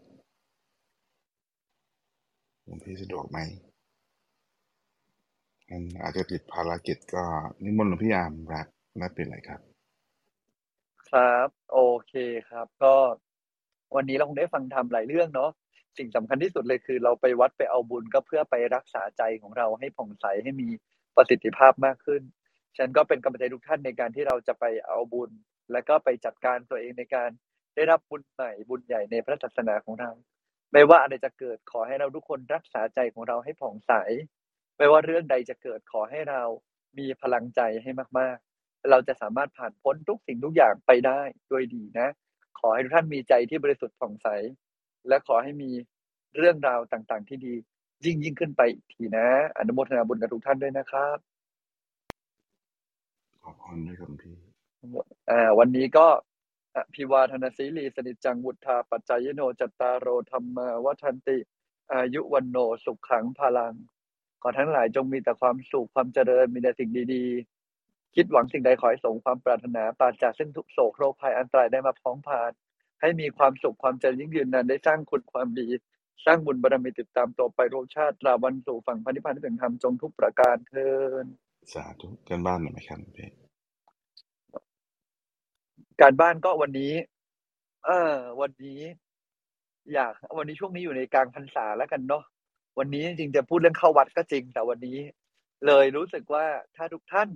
[2.64, 3.40] หลวงพี่สะดวกไหม
[6.02, 7.24] อาจจะติดภารกิจก็
[7.64, 8.68] นิมนต์หลวงพี่อามแรป
[8.98, 9.62] และปิดเลยครับ
[11.10, 12.14] ครับ โอเค
[12.50, 12.96] ครับ ก็
[13.96, 15.52] วันนี้เราคงได้ฟังธรรมหลายเรื่องเนาะ
[15.98, 20.70] สิ่งสำคัญที่สุดเลยคือ เราไปวัดไปเอาบุญก็เพื่อไปรักษาใจของเราให้ผ่องใสให้มี
[21.16, 22.22] ประสิทธิภาพมากขึ้น
[22.78, 25.32] ฉันก็เป็นกำลังใจทุกท่านในการที่เราจะไปเอาบุญ
[25.72, 27.30] และก็ไปจัดการตัวเองในการ
[27.76, 30.12] ได้รับบุญใหม่บุญใหญ่ในพระศาสนาของเรา
[30.72, 33.94] ไม่ว่าอะไรจะเกิดขอให้เราทุกคนรักษาใจของเราให้ผ่องใส
[34.78, 36.44] ไม่ว่าเรื่องใดจะเกิดขอให้เรา
[36.98, 41.22] มีพลังใจให้มาก ๆ เราจะสามารถผ่านพ้นทุกสิ่งทุกอย่างไปได้
[41.52, 42.08] ด้วยดีนะ
[42.60, 44.28] ขอให้ทุกท่านมีใจที่บริสุทธิ์ผ่องใส
[45.08, 45.72] และขอให้มี
[46.38, 47.54] เรื่องราวต่างๆ ที่ดี
[48.06, 51.18] ยิ่งยิ่งขึ้นไปอีกทีนะ อนุโมทนาบุญกับทุกท่านด้วยนะครับ
[53.44, 54.36] ขอบคุณด้วยครับหลวงพี่
[55.30, 56.08] อ่าวันนี้ก็
[56.76, 61.38] อภิวาทนาสีลีสนิจจังวุฒาปัจจายโนจัตตารโรธรรมาวัฒนติ
[61.94, 63.74] อายุวันโนสุขขังพลัง
[64.44, 72.52] ขอทั้งหลายจงมีแต่ความสุขความเจริญมีแต่สิ่งดีๆ คิดหวังสิ่งใดขอให้สมความปรารถนาปราศจากซึ่งทุกโศกโรคภัยอันตรายได้มาพ้องพาน
[73.02, 75.68] ให้มีความสุขความเจริญยิ่งยืนนานได้สร้างคุณความดี
[76.26, 80.90] สร้างบุญบารมีติดตามต่อไปโรคชาติตราวันสู่ฝั่งพันธิพพานที่เป็นธรรมจงทุกประการเทิ
[81.24, 81.26] น
[81.74, 83.30] สาธุกันบ้านหน่อยไหมครับหลวงพี่
[86.02, 86.94] การบ้านก็วันนี้
[87.86, 88.82] เออ วันนี้
[89.94, 92.24] อยาก วันนี้ช่วงนี้อยู่ในกลางพรรษาแล้วกันเนาะ
[92.78, 94.98] วันนี้จริงๆจะพูดเรื่องเข้าวัดก็จริง แต่วันนี้
[95.68, 96.46] เลยรู้สึกว่า
[96.76, 97.30] ถ้าทุกท่าน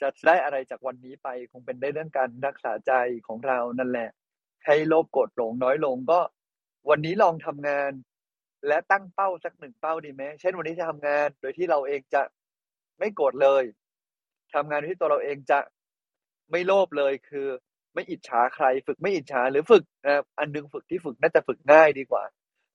[0.00, 2.92] จะได้อะไรจากวันนี้ไปคงเป็นได้เรื่องการรักษาใจ
[3.26, 4.10] ของเรานั่นแหละ
[4.66, 6.20] ให้โลภโกรธหลงน้อยลงก็
[6.90, 7.92] วันนี้ลองทำงาน
[8.66, 12.22] และตั้งเป้าสักหนึ่งเป้าดีไหมเช่นวันนี้จะทำงาน โดยที่เราเองจะ
[12.98, 13.64] ไม่โกรธเลย
[14.54, 15.58] ทำงานโดยที่ตัวเราเองจะ
[16.50, 17.46] ไม่โลภเลยคือ
[17.94, 22.24] ไม่อิจฉาใคร ฝึกไม่อิจฉาหรือฝึกนะอันนึงฝึกที่ฝึกน่าจะฝึกง่ายดีกว่า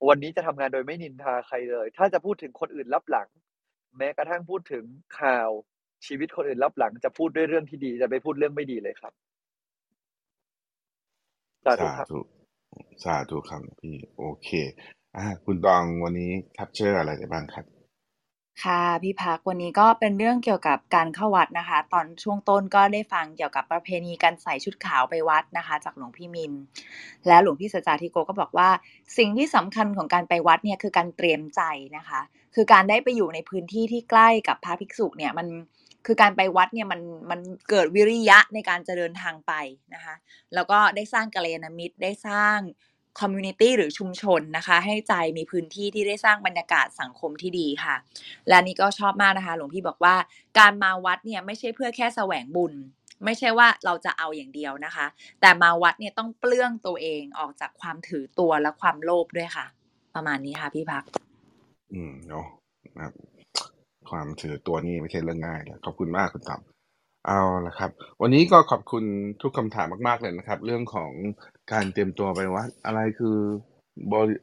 [0.07, 3.27] วันนี้จะทำงานโดยไม่นินทาใครเลย ถ้าจะพูดถึงคนอื่นรับหลัง
[3.97, 4.83] แม้กระทั่งพูดถึง
[5.19, 5.49] ข่าว
[6.05, 9.13] ชีวิตคนอื่นรับหลัง จะพูดด้วยเรื่องที่ดีจะไปพูดเรื่องไม่ดีเลยครับ
[11.65, 12.19] สาธุสาครับธุ
[13.03, 14.49] สาธุครับพี่ โอเค
[15.17, 17.65] อ่า คุณตองวันนี้แคปเจออะไรได้บ้างครับ
[18.64, 26.53] ค่ะพี่พักวันนี้ก็เป็นเรื่องเกี่ยวกับการเข้าวัดนะคะ ตอนช่วงต้นก็ได้ฟังเกี่ยวกับประเพณีการใส่ชุดขาวไปวัดนะคะ จากหลวงพี่มิน
[27.28, 28.70] และหลวงพี่สัจจาธิโกก็บอกว่า
[29.18, 31.62] สิ่งที่สำคัญของการไปวัดเนี่ยคือการเตรียมใจ
[31.97, 32.22] นะคะ
[32.55, 35.47] คือการได้ไปอยู่ในพื้นที่ที่ใกล้กับพระภิกษุเนี่ยมัน
[36.05, 37.01] คือการไปวัดเนี่ยมัน
[37.32, 37.39] มัน
[37.70, 39.53] เกิดวิริยะในการจะเดินทางไป
[39.93, 40.16] นะคะ
[40.53, 42.58] แล้วก็ได้สร้างกัลยาณมิตรได้สร้าง
[43.19, 47.95] community หรือชุมชนนะคะ ให้ใจมีพื้นที่ที่ได้สร้างบรรยากาศสังคมที่ดีค่ะ
[48.47, 50.15] และนี่ก็ชอบมากนะคะ หลวงพี่บอกว่า
[50.59, 52.74] การมาวัดเนี่ยไม่ใช่เพื่อแค่แสวงบุญ
[53.26, 55.05] ไม่ใช่ว่าเราจะเอาอย่างเดียวนะคะ
[55.41, 59.65] แต่มาวัดเนี่ยต้องเปลื้องตัวเองออกจากความถือตัวและความโลภด้วยค่ะ
[60.15, 61.03] ประมาณนี้ค่ะพี่พัก
[61.93, 62.45] อืมเนาะ
[62.95, 63.13] นะครับ
[64.09, 66.57] ความถือตัวนี้ไม่ใช่เรื่องง่ายนะขอบคุณมากคุณต๋อ
[67.28, 67.91] เอาละครับ
[68.22, 69.03] วันนี้ก็ขอบคุณ
[69.41, 71.11] ทุกคำถามมาก ๆเลยนะครับ เรื่องของ
[71.72, 73.38] การเตรียมตัวไปวัด อะไรคือ
[74.11, 74.34] บริ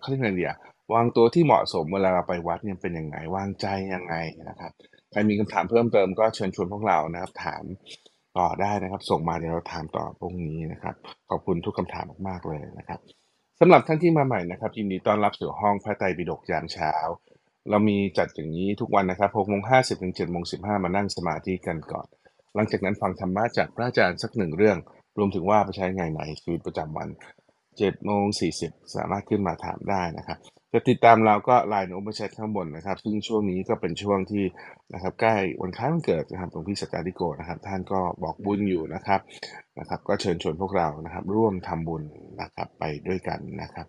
[0.00, 0.54] เขาเรียกไงเดีย
[0.94, 4.14] วางตัวที่เหมาะสมเวลาเราไปวัดเนี่ยเป็นยังไงวางใจยังไง
[4.50, 4.72] นะครับ
[5.10, 7.64] ใครมีคำถามเพิ่มเติมก็เชิญชวนพวกเรานะครับ ถาม
[8.38, 10.94] ต่อได้นะครับ ส่งมาเดี๋ยวเราถามต่อพรุ่งนี้นะครับ
[11.30, 13.00] ขอบคุณทุกคำถามมากๆเลยนะครับ
[13.60, 16.92] สำหรับท่านที่มาใหม่นะครับยินดีต้อนรับสู่ห้องพระไตรปิฎกยามเช้า
[17.70, 22.06] เรามีจัดอย่างนี้ทุกวันนะครับ6โมง50ถึง7โมง15มานั่งสมาธิกันก่อน
[22.54, 24.78] หลังจากนั้นฟังธรรมะจากพระอาจารย์สักหนึ่งเรื่อง
[25.18, 27.08] รวมถึงว่าไปใช้ไงในชีวิตประจำวัน
[27.56, 28.24] 7โมง
[28.60, 30.38] 40 สามารถขึ้นมาถามได้นะครับ
[30.72, 34.44] จะติดตามเราก็ไลน์โอเปอร์แชทข้างบนนะครับ ซึ่งช่วงนี้ก็เป็นช่วงที่
[34.94, 39.20] นะครับใกล้วันคล้ายวันเกิดนะครับหลวงพี่สกาดิโกนะครับ ท่านก็บอกบุญอยู่นะครับ
[39.78, 42.02] นะครับ ก็เชิญชวนพวกเรานะครับ ร่วมทำบุญ
[42.40, 43.86] นะครับไปด้วยกันนะครับ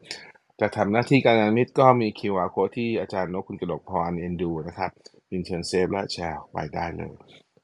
[0.61, 4.91] จะทำหน้าที่การงานมิตรก็มี QR code ที่อาจารย์นกคุณกระดกพรเอ็นดูนะครับ
[5.31, 7.13] ยินเชิญเซฟและแชร์ไปได้เลย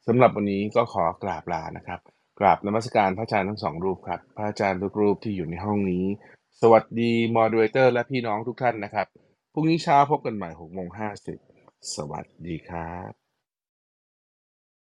[0.08, 2.00] สำหรับวันนี้ก็ขอกราบลานะครับ
[2.42, 6.06] กราบนมัสการพระอาจารย์ทั้งสองรูปครับ พระอาจารย์ทุกรูปที่อยู่ในห้องนี้
[6.62, 9.08] สวัสดีมอดเรเตอร์และพี่น้องทุกท่านนะครับ
[9.54, 11.38] พรุ่งนี้เช้าพบกันใหม่หกโมงห้าสิบ
[11.96, 13.21] สวัสดีครับ